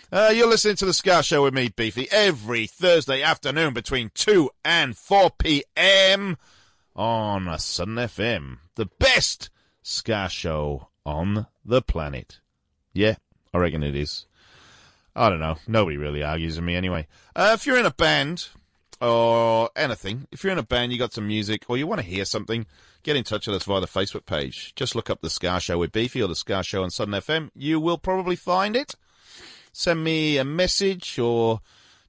Uh, 0.09 0.31
you're 0.33 0.47
listening 0.47 0.77
to 0.77 0.85
the 0.85 0.93
Ska 0.93 1.21
Show 1.21 1.43
with 1.43 1.53
me, 1.53 1.67
Beefy, 1.67 2.07
every 2.11 2.65
Thursday 2.65 3.21
afternoon 3.21 3.73
between 3.73 4.09
2 4.15 4.49
and 4.63 4.97
4 4.97 5.31
p.m. 5.37 6.37
on 6.95 7.49
a 7.49 7.59
Southern 7.59 7.95
FM. 7.95 8.59
The 8.75 8.85
best 8.85 9.49
Ska 9.81 10.29
Show 10.29 10.87
on 11.05 11.47
the 11.65 11.81
planet. 11.81 12.39
Yeah, 12.93 13.15
I 13.53 13.57
reckon 13.57 13.83
it 13.83 13.97
is. 13.97 14.27
I 15.13 15.29
don't 15.29 15.41
know. 15.41 15.57
Nobody 15.67 15.97
really 15.97 16.23
argues 16.23 16.55
with 16.55 16.63
me 16.63 16.75
anyway. 16.75 17.07
Uh, 17.35 17.51
if 17.53 17.65
you're 17.65 17.77
in 17.77 17.85
a 17.85 17.91
band 17.91 18.47
or 19.01 19.71
anything, 19.75 20.27
if 20.31 20.41
you're 20.41 20.53
in 20.53 20.57
a 20.59 20.63
band, 20.63 20.93
you 20.93 20.97
got 20.97 21.11
some 21.11 21.27
music, 21.27 21.65
or 21.67 21.75
you 21.75 21.85
want 21.85 21.99
to 21.99 22.07
hear 22.07 22.23
something, 22.23 22.65
get 23.03 23.15
in 23.15 23.23
touch 23.23 23.47
with 23.47 23.55
us 23.55 23.63
via 23.63 23.81
the 23.81 23.87
Facebook 23.87 24.25
page. 24.25 24.73
Just 24.75 24.95
look 24.95 25.09
up 25.09 25.21
the 25.21 25.29
Ska 25.29 25.59
Show 25.59 25.77
with 25.77 25.91
Beefy 25.91 26.21
or 26.21 26.27
the 26.27 26.35
Ska 26.35 26.63
Show 26.63 26.83
on 26.83 26.89
Southern 26.89 27.13
FM. 27.13 27.49
You 27.55 27.79
will 27.79 27.97
probably 27.97 28.35
find 28.35 28.75
it. 28.75 28.95
Send 29.71 30.03
me 30.03 30.37
a 30.37 30.45
message 30.45 31.19
or 31.19 31.61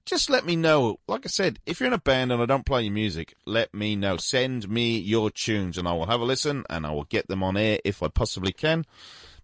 just 0.05 0.31
let 0.31 0.45
me 0.45 0.55
know. 0.55 1.01
Like 1.09 1.27
I 1.27 1.29
said, 1.29 1.59
if 1.67 1.81
you're 1.81 1.87
in 1.89 1.93
a 1.93 1.99
band 1.99 2.31
and 2.31 2.41
I 2.41 2.47
don't 2.47 2.67
play 2.67 2.83
your 2.83 2.93
music, 2.93 3.35
let 3.47 3.75
me 3.75 3.97
know. 3.97 4.17
Send 4.17 4.69
me 4.69 4.99
your 4.99 5.31
tunes 5.31 5.77
and 5.79 5.89
I 5.89 5.93
will 5.93 6.07
have 6.07 6.21
a 6.21 6.25
listen 6.25 6.65
and 6.71 6.87
I 6.87 6.93
will 6.93 7.05
get 7.05 7.27
them 7.29 7.43
on 7.43 7.57
air 7.57 7.79
if 7.85 8.03
I 8.03 8.09
possibly 8.09 8.53
can. 8.53 8.85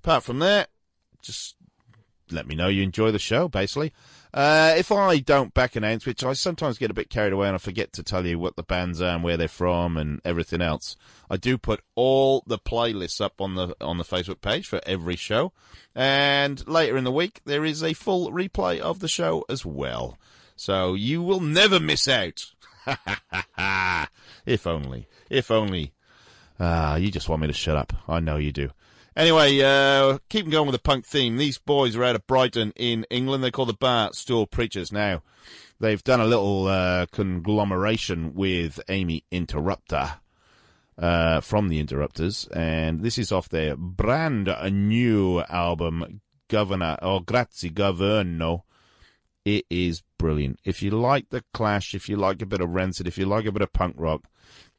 Apart 0.03 0.23
from 0.23 0.39
that, 0.39 0.71
just 1.23 1.57
let 2.31 2.47
me 2.47 2.55
know 2.55 2.69
you 2.69 2.83
enjoy 2.83 3.11
the 3.11 3.19
show, 3.19 3.49
basically. 3.49 3.93
Uh, 4.33 4.75
if 4.77 4.93
I 4.93 5.19
don't 5.19 5.53
back 5.55 5.75
announce, 5.75 6.07
which 6.07 6.23
I 6.23 6.35
sometimes 6.35 6.79
get 6.79 6.91
a 6.91 6.95
bit 6.95 7.11
carried 7.11 7.33
away 7.33 7.49
and 7.49 7.57
I 7.57 7.59
forget 7.59 7.93
to 7.95 8.03
tell 8.03 8.25
you 8.25 8.39
what 8.39 8.57
the 8.57 8.63
bands 8.63 9.01
are 9.01 9.15
and 9.15 9.25
where 9.25 9.37
they're 9.37 9.49
from 9.49 9.97
and 9.97 10.21
everything 10.25 10.61
else, 10.63 10.97
I 11.29 11.37
do 11.37 11.59
put 11.59 11.83
all 11.97 12.45
the 12.47 12.59
playlists 12.59 13.21
up 13.21 13.41
on 13.41 13.57
the 13.57 13.75
on 13.81 13.99
the 13.99 14.05
Facebook 14.05 14.41
page 14.41 14.69
for 14.69 14.81
every 14.87 15.17
show. 15.17 15.53
And 15.95 16.67
later 16.69 16.97
in 16.97 17.05
the 17.05 17.13
week, 17.13 17.41
there 17.45 17.65
is 17.65 17.83
a 17.83 17.93
full 17.93 18.31
replay 18.31 18.79
of 18.79 19.01
the 19.01 19.09
show 19.09 19.45
as 19.49 19.67
well. 19.67 20.17
So 20.55 20.95
you 20.95 21.23
will 21.23 21.41
never 21.41 21.81
miss 21.81 22.07
out. 22.07 22.53
if 24.47 24.67
only. 24.67 25.09
If 25.29 25.51
only. 25.51 25.93
Ah, 26.59 26.97
you 26.97 27.11
just 27.11 27.29
want 27.29 27.43
me 27.43 27.49
to 27.49 27.55
shut 27.55 27.77
up. 27.77 27.93
I 28.07 28.21
know 28.21 28.37
you 28.37 28.53
do. 28.53 28.71
Anyway, 29.17 29.61
uh, 29.61 30.19
keeping 30.29 30.51
going 30.51 30.67
with 30.67 30.75
the 30.75 30.83
punk 30.83 31.05
theme, 31.05 31.37
these 31.37 31.59
boys 31.59 31.97
are 31.97 32.05
out 32.05 32.15
of 32.15 32.27
Brighton 32.27 32.73
in 32.77 33.05
England. 33.11 33.43
They 33.43 33.51
call 33.51 33.67
the 33.67 33.75
Bar 33.75 34.13
Stool 34.13 34.47
Preachers. 34.47 34.93
Now, 34.93 35.23
they've 35.81 36.03
done 36.03 36.21
a 36.21 36.27
little 36.27 36.69
uh, 36.69 37.07
conglomeration 37.11 38.35
with 38.35 38.81
Amy 38.89 39.25
Interrupter 39.33 40.13
uh, 40.97 41.41
from 41.41 41.69
the 41.69 41.81
Interrupters, 41.81 42.47
and 42.53 43.01
this 43.03 43.19
is 43.19 43.33
off 43.33 43.49
their 43.49 43.77
brand 43.77 44.55
new 44.71 45.41
album, 45.41 46.21
Governor 46.49 46.97
or 47.03 47.21
Grazie 47.23 47.71
Governo. 47.71 48.63
It 49.45 49.65
is 49.71 50.03
brilliant. 50.19 50.61
If 50.65 50.83
you 50.83 50.91
like 50.91 51.31
the 51.31 51.43
Clash, 51.53 51.95
if 51.95 52.09
you 52.09 52.17
like 52.17 52.43
a 52.43 52.47
bit 52.47 52.61
of 52.61 52.71
Rancid, 52.71 53.09
if 53.09 53.19
you 53.19 53.27
like 53.27 53.47
a 53.47 53.53
bit 53.53 53.63
of 53.63 53.73
punk 53.73 53.97
rock, 53.99 54.23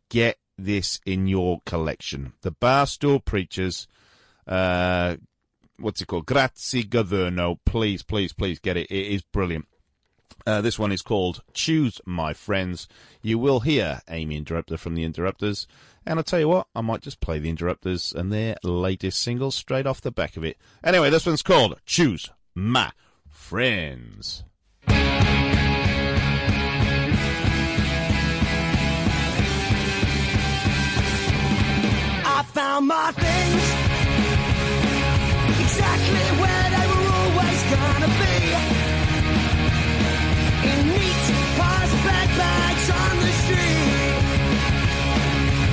get 0.10 0.38
this 0.58 1.02
in 1.06 1.28
your 1.28 1.60
collection. 1.66 2.34
The 2.44 2.52
Barstool 2.52 3.26
Preachers 3.26 3.88
uh, 4.52 5.16
what's 5.80 6.02
it 6.02 6.08
called? 6.08 6.26
Grazie 6.26 6.84
Governo. 6.84 7.58
Please, 7.66 8.04
please, 8.04 8.34
please 8.34 8.60
get 8.60 8.76
it. 8.78 8.92
It 8.92 9.08
is 9.08 9.24
brilliant. 9.24 9.66
Uh, 10.46 10.60
this 10.60 10.78
one 10.78 10.92
is 10.92 11.02
called 11.02 11.42
Choose 11.54 12.02
My 12.06 12.34
Friends. 12.34 12.88
You 13.22 13.40
will 13.40 13.62
hear 13.62 14.02
Amy 14.10 14.36
Interrupter 14.36 14.78
from 14.78 14.96
the 14.96 15.04
Interrupters. 15.04 15.68
And 16.06 16.20
I'll 16.20 16.24
tell 16.24 16.40
you 16.40 16.50
what, 16.50 16.68
I 16.76 16.82
might 16.82 17.02
just 17.02 17.22
play 17.22 17.40
the 17.40 17.50
Interrupters 17.50 18.12
and 18.12 18.32
their 18.32 18.58
latest 18.64 19.22
single 19.22 19.52
straight 19.52 19.86
off 19.86 20.02
the 20.02 20.12
back 20.12 20.36
of 20.36 20.44
it. 20.44 20.58
Anyway, 20.84 21.10
this 21.10 21.26
one's 21.26 21.44
called 21.44 21.80
Choose 21.86 22.30
My 22.54 22.92
Friends. 23.30 24.44
I 32.24 32.44
found 32.54 32.88
my 32.88 33.12
things 33.12 33.81
exactly 36.12 36.42
where 36.42 36.68
they 36.76 36.86
were 36.92 37.08
always 37.20 37.62
gonna 37.76 38.12
be. 38.22 38.38
In 40.70 40.80
neat 40.88 41.26
plastic 41.58 42.30
bags 42.38 42.88
on 42.90 43.14
the 43.20 43.32
street. 43.44 44.16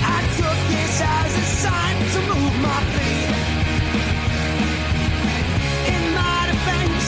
I 0.02 0.19
took 0.39 0.59
this 0.74 1.01
as 1.01 1.31
a 1.36 1.47
sign 1.65 1.97
to 2.15 2.20
move 2.32 2.55
my 2.69 2.81
feet. 2.94 3.31
In 5.94 6.02
my 6.15 6.40
defense, 6.51 7.06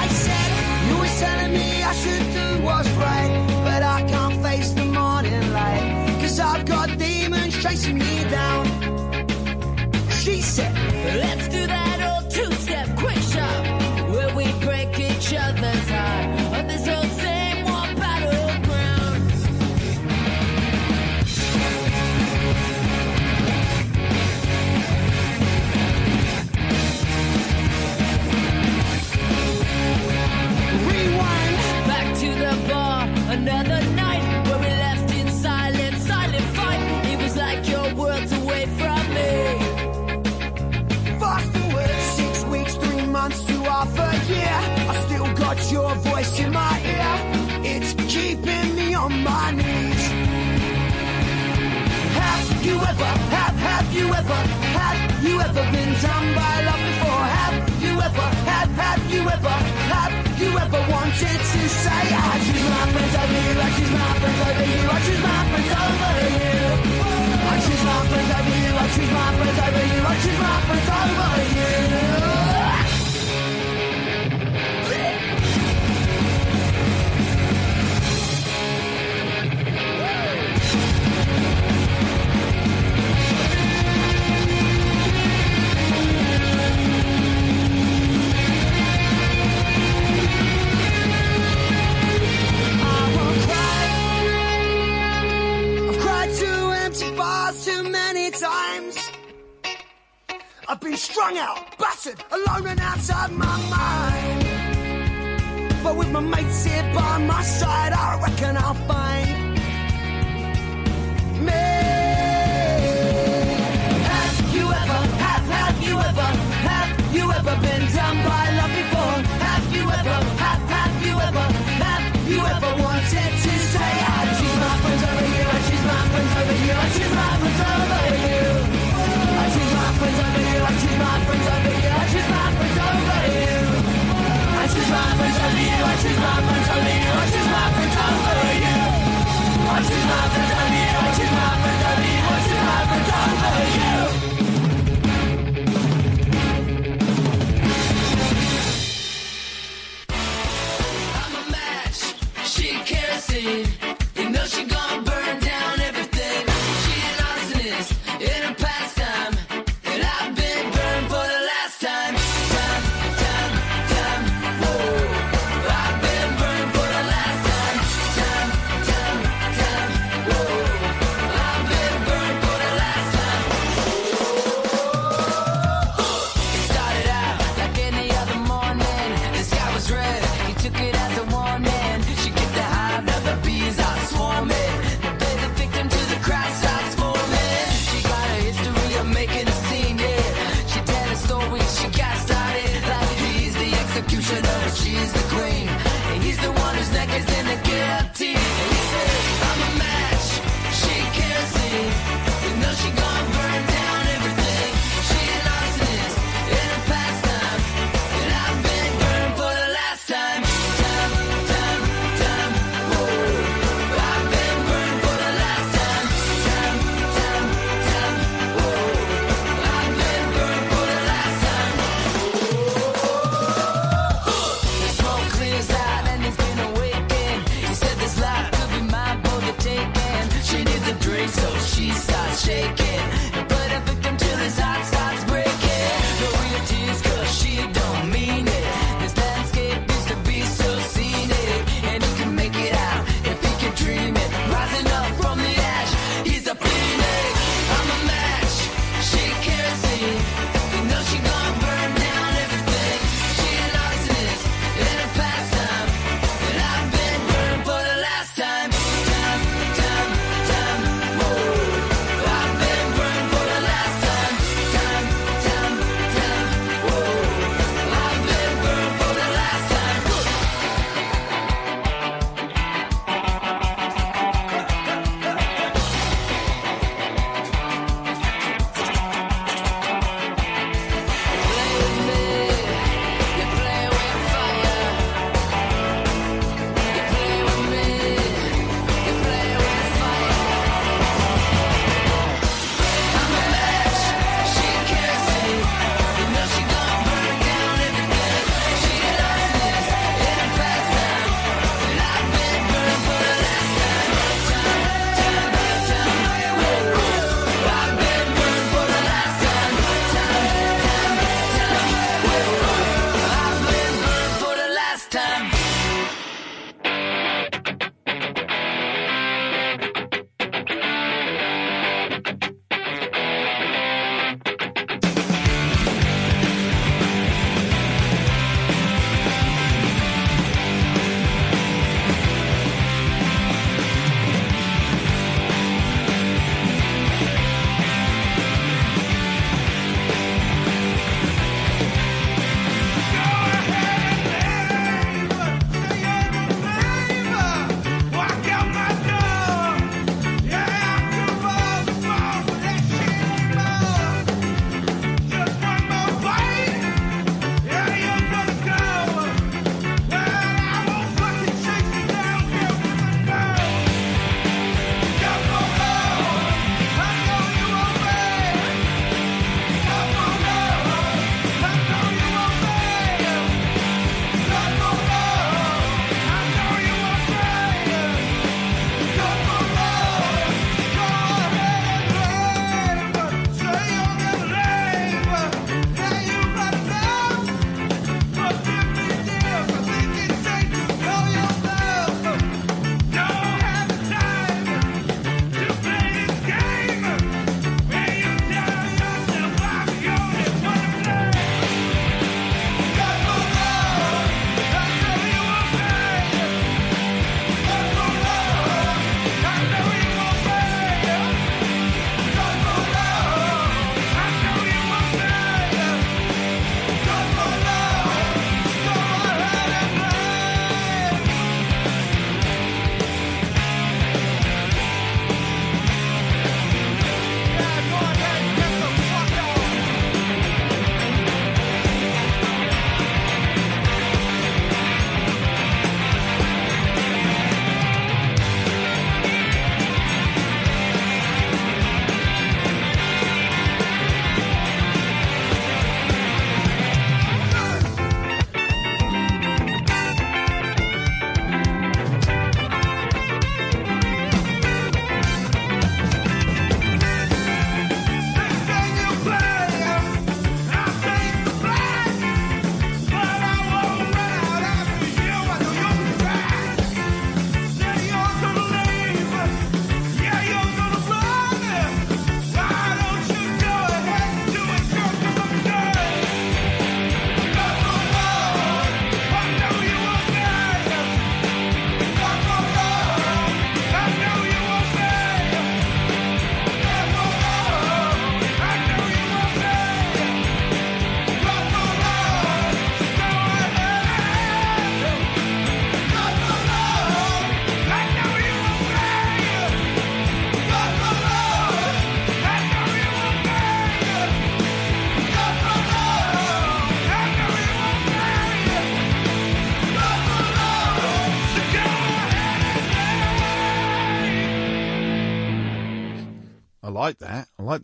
I 0.00 0.08
said, 0.08 0.50
You 0.88 0.96
was 0.98 1.20
telling 1.20 1.52
me 1.52 1.82
I 1.82 1.94
should 1.94 2.26
do 2.32 2.64
what's 2.64 2.88
right, 2.90 3.32
but 3.64 3.82
I 3.82 4.02
can't 4.08 4.42
face 4.42 4.72
the 4.72 4.84
morning 4.84 5.52
light. 5.52 6.18
Cause 6.20 6.38
I've 6.40 6.64
got 6.64 6.98
demons 6.98 7.62
chasing 7.62 7.98
me 7.98 8.24
down. 8.30 8.71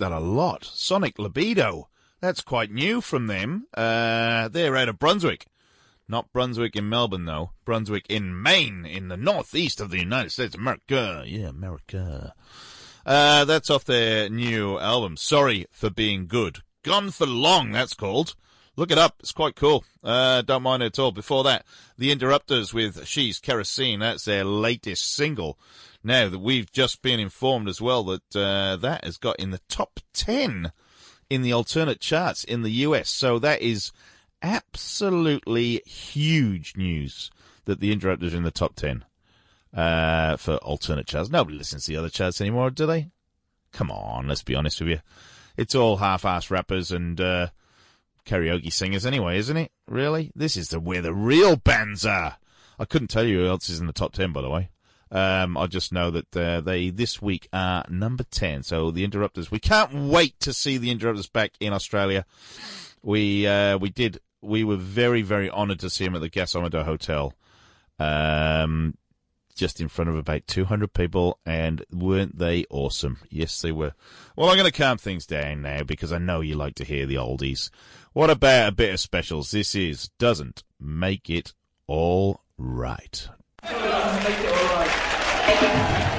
Like 0.01 0.11
that 0.11 0.17
a 0.17 0.21
lot. 0.21 0.65
Sonic 0.65 1.19
Libido. 1.19 1.89
That's 2.21 2.41
quite 2.41 2.71
new 2.71 3.01
from 3.01 3.27
them. 3.27 3.67
Uh, 3.75 4.49
they're 4.49 4.77
out 4.77 4.89
of 4.89 4.99
Brunswick. 4.99 5.47
Not 6.09 6.33
Brunswick 6.33 6.75
in 6.75 6.89
Melbourne, 6.89 7.27
though. 7.27 7.51
Brunswick 7.65 8.07
in 8.09 8.41
Maine, 8.41 8.87
in 8.87 9.09
the 9.09 9.17
northeast 9.17 9.81
of 9.81 9.91
the 9.91 9.99
United 9.99 10.31
States 10.31 10.55
America. 10.55 11.23
Yeah, 11.27 11.49
America. 11.49 12.35
Uh, 13.05 13.45
that's 13.45 13.71
off 13.71 13.85
their 13.85 14.29
new 14.29 14.79
album. 14.79 15.17
Sorry 15.17 15.67
for 15.71 15.91
being 15.91 16.27
good. 16.27 16.59
Gone 16.83 17.11
for 17.11 17.27
long, 17.27 17.73
that's 17.73 17.95
called. 17.95 18.35
Look 18.77 18.91
it 18.91 18.99
up. 18.99 19.17
It's 19.21 19.33
quite 19.33 19.57
cool. 19.57 19.85
Uh, 20.03 20.43
don't 20.43 20.63
mind 20.63 20.83
it 20.83 20.87
at 20.87 20.99
all. 20.99 21.11
Before 21.13 21.45
that, 21.45 21.67
The 21.99 22.13
Interrupters 22.13 22.73
with 22.73 23.07
She's 23.07 23.41
Kerosene. 23.41 24.01
That's 24.01 24.25
their 24.25 24.45
latest 24.45 25.13
single. 25.15 25.59
Now 26.03 26.29
that 26.29 26.39
we've 26.39 26.71
just 26.71 27.03
been 27.03 27.21
informed 27.21 27.69
as 27.69 27.81
well 27.81 28.05
that, 28.05 28.37
uh, 28.37 28.77
that 28.77 29.05
has 29.05 29.17
got 29.17 29.39
in 29.39 29.51
the 29.51 29.61
top 29.69 30.01
10 30.13 30.73
in 31.29 31.43
the 31.43 31.53
alternate 31.53 32.01
charts 32.01 32.45
in 32.45 32.63
the 32.63 32.71
US. 32.71 33.09
So 33.11 33.39
that 33.39 33.61
is 33.61 33.93
absolutely 34.43 35.83
huge 35.85 36.77
news 36.77 37.31
that 37.65 37.81
the 37.81 37.93
Interrupters 37.93 38.35
are 38.35 38.37
in 38.37 38.45
the 38.45 38.51
top 38.51 38.77
10 38.77 39.05
uh, 39.75 40.37
for 40.37 40.57
alternate 40.57 41.07
charts. 41.07 41.31
Nobody 41.31 41.59
listens 41.59 41.85
to 41.85 41.93
the 41.93 41.99
other 41.99 42.09
charts 42.09 42.41
anymore, 42.41 42.71
do 42.71 42.87
they? 42.87 43.11
Come 43.73 43.91
on, 43.91 44.29
let's 44.29 44.43
be 44.43 44.55
honest 44.55 44.81
with 44.81 44.91
you. 44.91 45.01
It's 45.57 45.75
all 45.75 45.97
half-ass 45.97 46.51
rappers 46.51 46.93
and 46.93 47.21
uh, 47.21 47.49
karaoke 48.25 48.73
singers 48.73 49.05
anyway, 49.05 49.39
isn't 49.39 49.57
it? 49.57 49.73
Really? 49.87 50.31
This 50.35 50.57
is 50.57 50.69
the 50.69 50.81
where 50.81 51.03
the 51.03 51.13
real 51.13 51.57
bands 51.57 52.07
are. 52.07 52.37
I 52.79 52.85
couldn't 52.85 53.09
tell 53.09 53.25
you 53.25 53.41
who 53.41 53.49
else 53.49 53.69
is 53.69 53.81
in 53.81 53.87
the 53.87 53.93
top 53.93 54.13
10, 54.13 54.33
by 54.33 54.41
the 54.41 54.51
way. 54.51 54.71
Um, 55.11 55.57
I 55.57 55.67
just 55.67 55.93
know 55.93 56.11
that 56.11 56.37
uh, 56.37 56.61
they 56.61 56.91
this 56.91 57.23
week 57.23 57.49
are 57.53 57.85
number 57.89 58.25
10. 58.25 58.63
So 58.63 58.91
the 58.91 59.05
Interrupters, 59.05 59.51
we 59.51 59.59
can't 59.59 59.93
wait 59.93 60.39
to 60.41 60.53
see 60.53 60.77
the 60.77 60.91
Interrupters 60.91 61.29
back 61.29 61.53
in 61.61 61.73
Australia. 61.73 62.27
We 63.03 63.47
uh, 63.47 63.79
we 63.79 63.91
did 63.91 64.21
we 64.41 64.65
were 64.65 64.77
very 64.77 65.23
very 65.23 65.51
honoured 65.51 65.81
to 65.81 65.91
see 65.91 66.05
them 66.05 66.15
at 66.15 66.21
the 66.21 66.31
Gasometer 66.31 66.85
Hotel, 66.85 67.33
um, 67.99 68.97
just 69.55 69.81
in 69.81 69.89
front 69.89 70.11
of 70.11 70.17
about 70.17 70.47
200 70.47 70.93
people, 70.93 71.39
and 71.47 71.85
weren't 71.93 72.39
they 72.39 72.65
awesome? 72.71 73.19
Yes, 73.31 73.61
they 73.61 73.73
were. 73.73 73.93
Well, 74.37 74.51
I'm 74.51 74.57
going 74.57 74.71
to 74.71 74.77
calm 74.77 74.99
things 74.99 75.27
down 75.27 75.63
now 75.63 75.83
because 75.85 76.13
I 76.13 76.19
know 76.19 76.41
you 76.41 76.55
like 76.55 76.75
to 76.77 76.85
hear 76.85 77.07
the 77.07 77.17
oldies. 77.17 77.71
What 78.13 78.31
about 78.31 78.69
a 78.69 78.73
bit 78.73 78.93
of 78.93 79.01
specials? 79.01 79.51
This 79.51 79.75
is 79.75 80.09
doesn't 80.19 80.65
make 80.81 81.31
it 81.31 81.55
all 81.87 82.43
right. 82.57 83.29
Just 85.49 86.18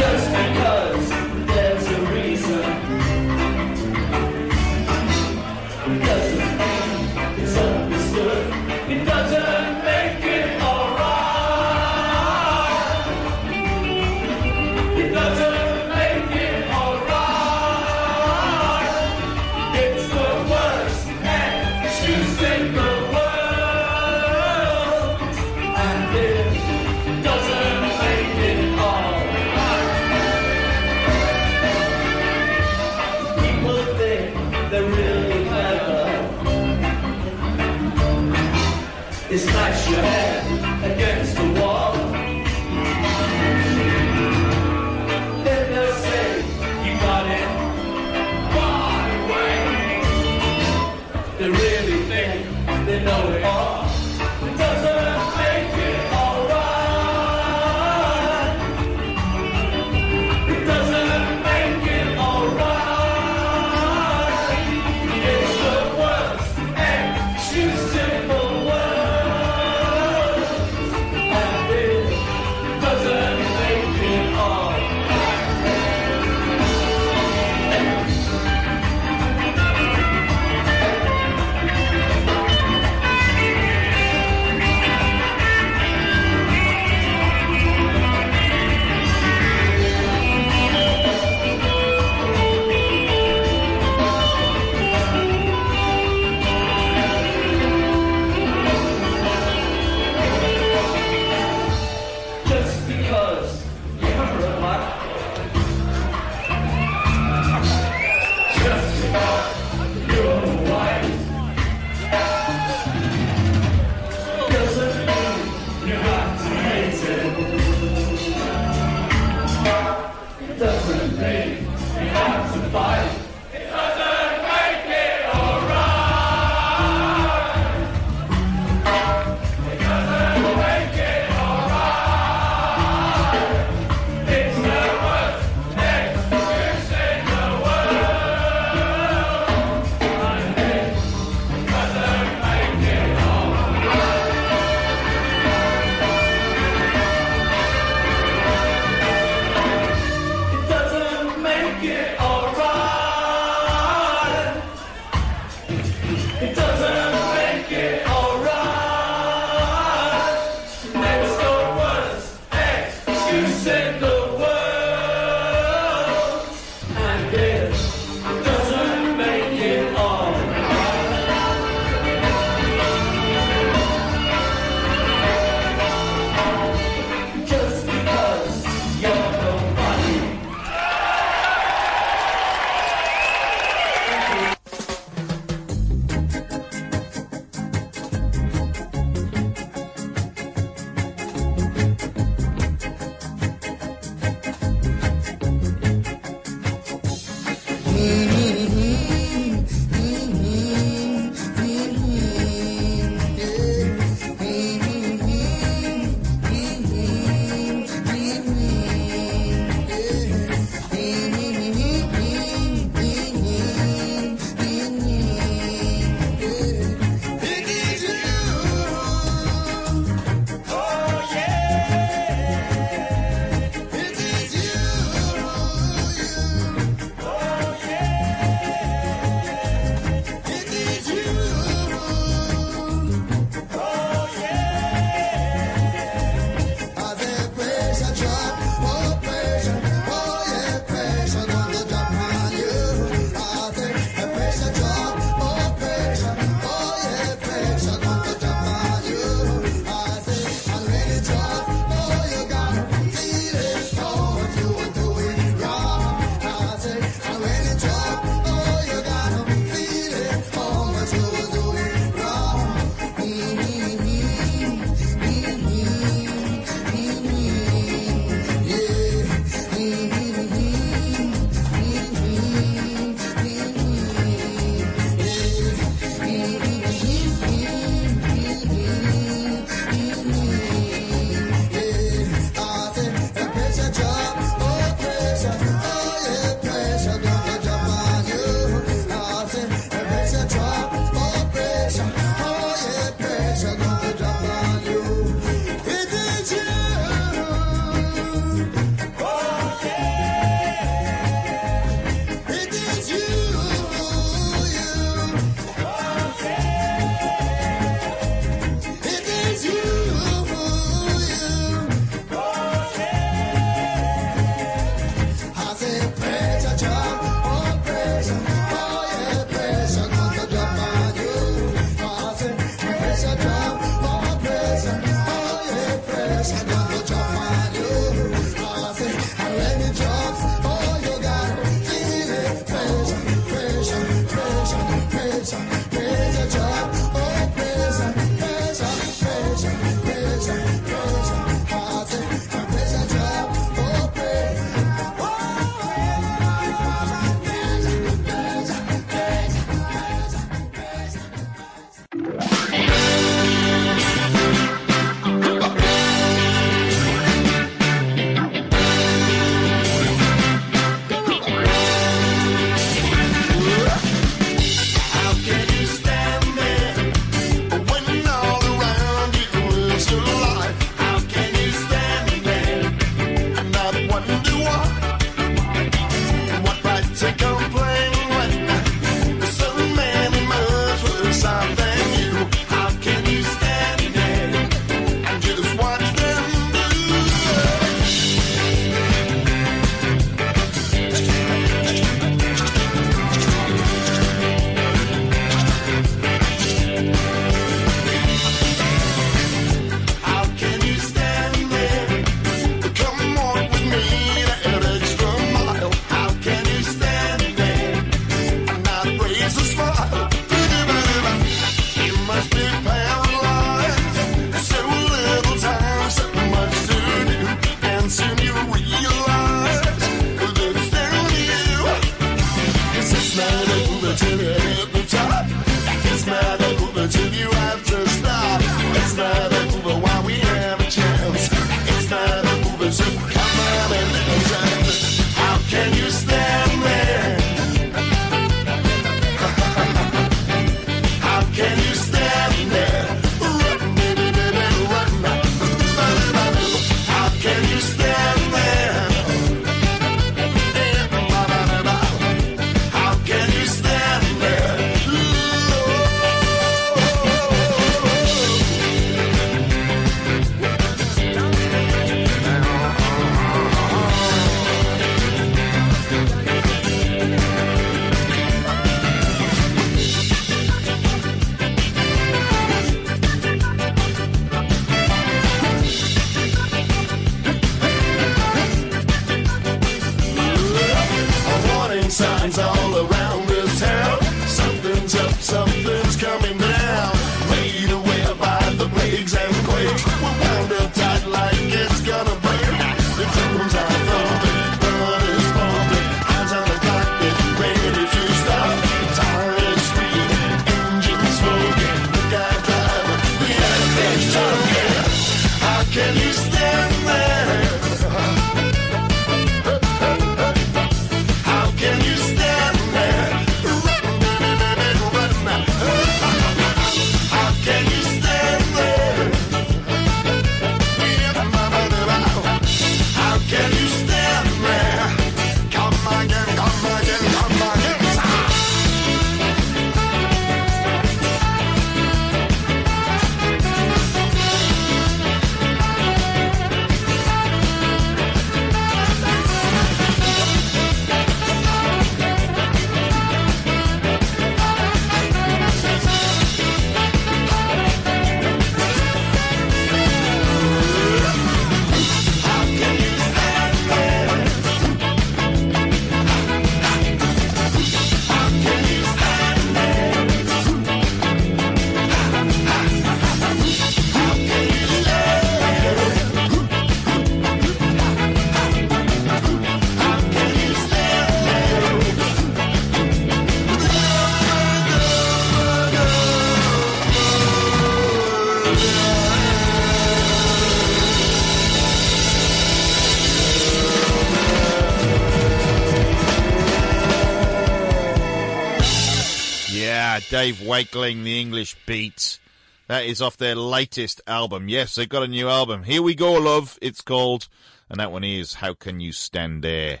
Dave 590.18 590.56
Wakeling, 590.56 591.22
The 591.22 591.40
English 591.40 591.76
Beat. 591.86 592.40
That 592.88 593.04
is 593.04 593.22
off 593.22 593.36
their 593.36 593.54
latest 593.54 594.20
album. 594.26 594.68
Yes, 594.68 594.96
they've 594.96 595.08
got 595.08 595.22
a 595.22 595.28
new 595.28 595.48
album. 595.48 595.84
Here 595.84 596.02
we 596.02 596.16
go, 596.16 596.32
love, 596.32 596.76
it's 596.82 597.00
called. 597.00 597.48
And 597.88 598.00
that 598.00 598.10
one 598.10 598.24
is 598.24 598.54
How 598.54 598.74
Can 598.74 598.98
You 598.98 599.12
Stand 599.12 599.62
There? 599.62 600.00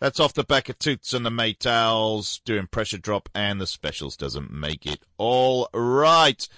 That's 0.00 0.18
off 0.20 0.32
the 0.32 0.44
back 0.44 0.70
of 0.70 0.78
Toots 0.78 1.12
and 1.12 1.26
the 1.26 1.30
Maytals 1.30 2.42
doing 2.44 2.66
Pressure 2.66 2.96
Drop 2.96 3.28
and 3.34 3.60
the 3.60 3.66
Specials 3.66 4.16
doesn't 4.16 4.50
make 4.50 4.86
it 4.86 5.02
all 5.18 5.68
right. 5.74 6.48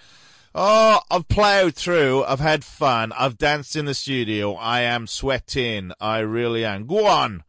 Oh, 0.54 1.00
I've 1.10 1.28
ploughed 1.28 1.74
through. 1.74 2.24
I've 2.24 2.40
had 2.40 2.64
fun. 2.64 3.12
I've 3.12 3.36
danced 3.36 3.74
in 3.76 3.84
the 3.84 3.94
studio. 3.94 4.54
I 4.54 4.82
am 4.82 5.06
sweating. 5.06 5.92
I 6.00 6.20
really 6.20 6.64
am. 6.64 6.86
Go 6.86 7.06
on. 7.06 7.42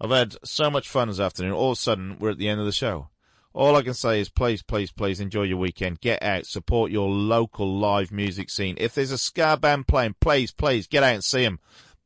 I've 0.00 0.10
had 0.10 0.36
so 0.44 0.70
much 0.70 0.88
fun 0.88 1.08
this 1.08 1.20
afternoon. 1.20 1.52
All 1.52 1.70
of 1.70 1.78
a 1.78 1.80
sudden, 1.80 2.18
we're 2.18 2.30
at 2.30 2.38
the 2.38 2.48
end 2.48 2.60
of 2.60 2.66
the 2.66 2.72
show. 2.72 3.08
All 3.56 3.74
I 3.74 3.80
can 3.80 3.94
say 3.94 4.20
is 4.20 4.28
please, 4.28 4.60
please, 4.60 4.92
please 4.92 5.18
enjoy 5.18 5.44
your 5.44 5.56
weekend. 5.56 6.02
Get 6.02 6.22
out, 6.22 6.44
support 6.44 6.90
your 6.90 7.08
local 7.08 7.78
live 7.78 8.12
music 8.12 8.50
scene. 8.50 8.76
If 8.78 8.94
there's 8.94 9.10
a 9.10 9.16
ska 9.16 9.56
band 9.56 9.88
playing, 9.88 10.16
please, 10.20 10.52
please 10.52 10.86
get 10.86 11.02
out 11.02 11.14
and 11.14 11.24
see 11.24 11.42
them. 11.42 11.58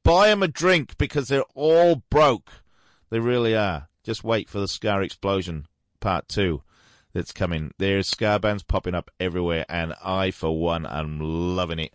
Buy 0.04 0.28
them 0.28 0.44
a 0.44 0.48
drink 0.48 0.96
because 0.96 1.26
they're 1.26 1.42
all 1.56 2.04
broke. 2.08 2.50
They 3.10 3.18
really 3.18 3.56
are. 3.56 3.88
Just 4.04 4.22
wait 4.22 4.48
for 4.48 4.60
the 4.60 4.68
Ska 4.68 5.00
Explosion 5.00 5.66
Part 5.98 6.28
2 6.28 6.62
that's 7.14 7.32
coming. 7.32 7.72
There's 7.78 8.06
Ska 8.06 8.38
bands 8.38 8.62
popping 8.62 8.94
up 8.94 9.10
everywhere, 9.18 9.66
and 9.68 9.92
I, 10.04 10.30
for 10.30 10.56
one, 10.56 10.86
am 10.86 11.18
loving 11.20 11.80
it. 11.80 11.92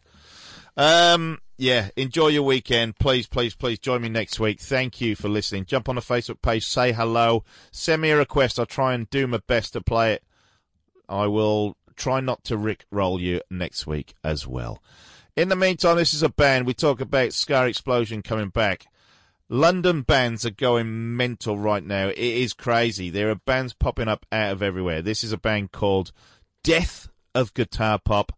Um, 0.75 1.39
yeah, 1.57 1.89
enjoy 1.95 2.27
your 2.27 2.43
weekend. 2.43 2.97
Please, 2.97 3.27
please, 3.27 3.55
please 3.55 3.79
join 3.79 4.01
me 4.01 4.09
next 4.09 4.39
week. 4.39 4.59
Thank 4.59 4.99
you 4.99 5.15
for 5.15 5.29
listening. 5.29 5.65
Jump 5.65 5.87
on 5.87 5.95
the 5.95 6.01
Facebook 6.01 6.41
page, 6.41 6.65
say 6.65 6.91
hello, 6.91 7.43
send 7.71 8.01
me 8.01 8.11
a 8.11 8.17
request. 8.17 8.59
I'll 8.59 8.65
try 8.65 8.93
and 8.93 9.09
do 9.09 9.27
my 9.27 9.39
best 9.47 9.73
to 9.73 9.81
play 9.81 10.13
it. 10.13 10.23
I 11.07 11.27
will 11.27 11.77
try 11.95 12.19
not 12.19 12.43
to 12.45 12.57
Rick 12.57 12.85
roll 12.91 13.21
you 13.21 13.41
next 13.49 13.87
week 13.87 14.15
as 14.23 14.45
well. 14.45 14.81
In 15.35 15.49
the 15.49 15.55
meantime, 15.55 15.97
this 15.97 16.13
is 16.13 16.23
a 16.23 16.29
band. 16.29 16.65
We 16.65 16.73
talk 16.73 17.01
about 17.01 17.33
Ska 17.33 17.65
Explosion 17.65 18.21
coming 18.21 18.49
back. 18.49 18.85
London 19.47 20.01
bands 20.01 20.45
are 20.45 20.51
going 20.51 21.15
mental 21.15 21.57
right 21.57 21.83
now. 21.83 22.07
It 22.07 22.17
is 22.17 22.53
crazy. 22.53 23.09
There 23.09 23.29
are 23.29 23.35
bands 23.35 23.73
popping 23.73 24.07
up 24.07 24.25
out 24.31 24.53
of 24.53 24.63
everywhere. 24.63 25.01
This 25.01 25.23
is 25.23 25.31
a 25.31 25.37
band 25.37 25.71
called 25.71 26.11
Death 26.63 27.09
of 27.35 27.53
Guitar 27.53 27.99
Pop, 27.99 28.31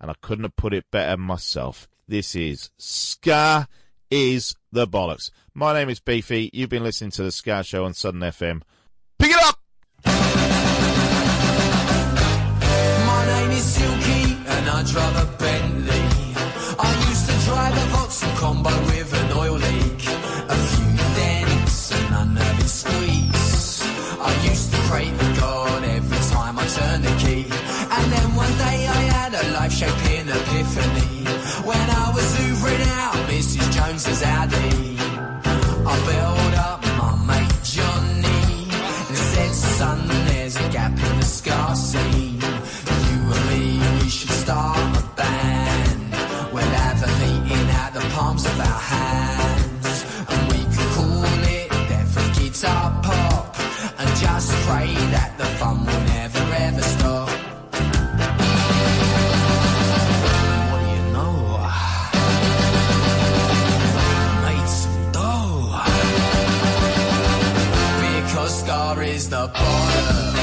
and 0.00 0.10
I 0.10 0.14
couldn't 0.20 0.44
have 0.44 0.56
put 0.56 0.74
it 0.74 0.90
better 0.90 1.16
myself. 1.16 1.88
This 2.08 2.34
is 2.34 2.70
Ska 2.78 3.68
is 4.10 4.56
the 4.72 4.88
Bollocks. 4.88 5.30
My 5.52 5.74
name 5.74 5.90
is 5.90 6.00
Beefy. 6.00 6.48
You've 6.54 6.70
been 6.70 6.82
listening 6.82 7.10
to 7.10 7.22
the 7.22 7.30
Ska 7.30 7.62
Show 7.62 7.84
on 7.84 7.92
Southern 7.92 8.22
FM. 8.22 8.62
Pick 9.18 9.32
it 9.32 9.42
up! 9.42 9.60
My 10.06 10.12
name 13.26 13.50
is 13.50 13.62
Silky 13.62 14.38
and 14.46 14.68
I 14.70 14.82
drive 14.90 15.16
a 15.16 15.26
Bentley. 15.36 16.00
I 16.78 17.08
used 17.10 17.28
to 17.28 17.36
drive 17.44 17.76
a 17.76 17.86
Vauxhall 17.90 18.36
combo 18.36 18.70
Mrs. 33.78 33.86
Jones's 33.86 34.22
Audi. 34.22 34.98
I 35.86 35.94
built 36.06 36.54
up 36.58 36.82
my 36.98 37.12
mate 37.26 37.62
Johnny 37.62 38.68
and 39.08 39.16
said, 39.16 39.54
son, 39.54 40.08
there's 40.26 40.56
a 40.56 40.68
gap 40.70 40.92
in 40.92 41.18
the 41.18 41.24
ska 41.24 41.74
scene. 41.76 42.40
You 42.40 43.18
and 43.34 43.44
me, 43.48 44.02
we 44.02 44.08
should 44.08 44.30
start 44.30 44.96
a 44.96 45.06
band. 45.16 46.12
We'll 46.52 46.62
have 46.62 47.02
a 47.02 47.10
meeting 47.22 47.68
at 47.70 47.90
the 47.94 48.00
palms 48.14 48.44
of 48.46 48.58
our 48.58 48.80
hands. 48.94 50.04
And 50.28 50.52
we 50.52 50.58
could 50.74 50.90
call 50.96 51.24
it 51.24 51.70
of 52.16 52.38
Guitar 52.38 53.00
Pop. 53.02 53.56
And 53.98 54.08
just 54.16 54.52
pray 54.66 54.92
that 55.14 55.34
the 55.38 55.46
fun 55.58 55.84
will 55.84 56.07
the 69.38 69.46
bollocks. 69.50 70.37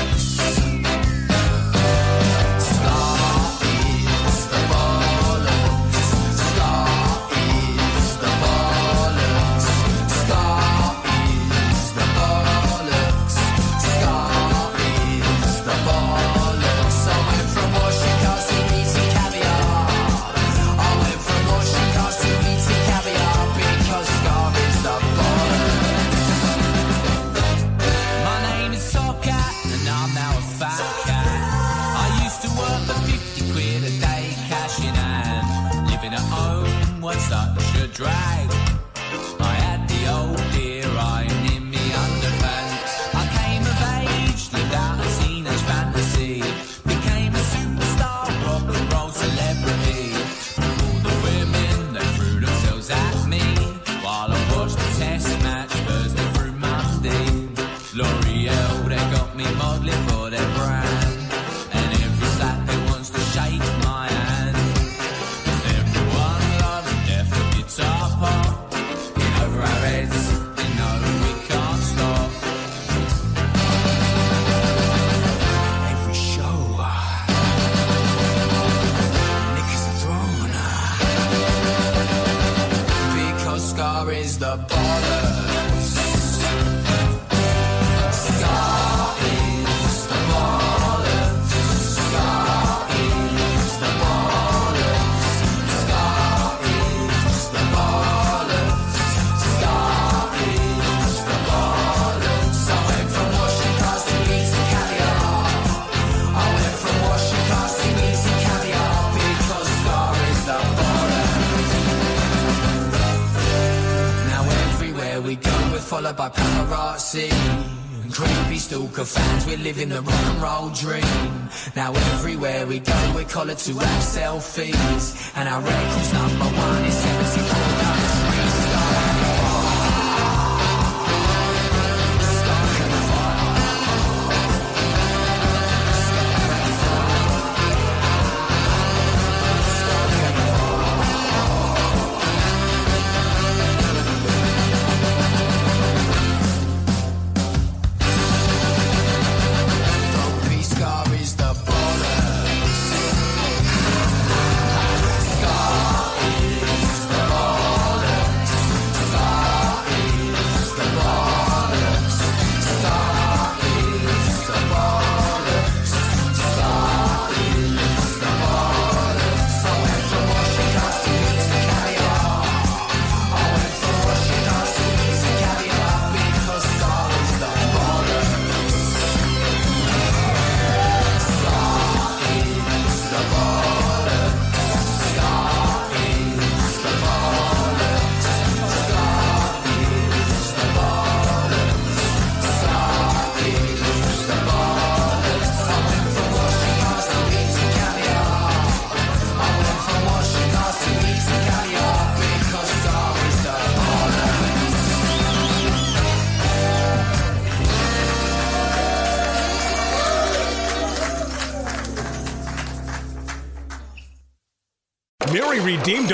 Collared 123.35 123.57
to 123.57 123.73
have 123.73 124.01
selfies. 124.01 125.33
And 125.35 125.49
our 125.49 125.59
record's 125.59 126.13
number 126.13 126.45
one 126.45 126.85
is 126.85 126.93
74 126.93 127.74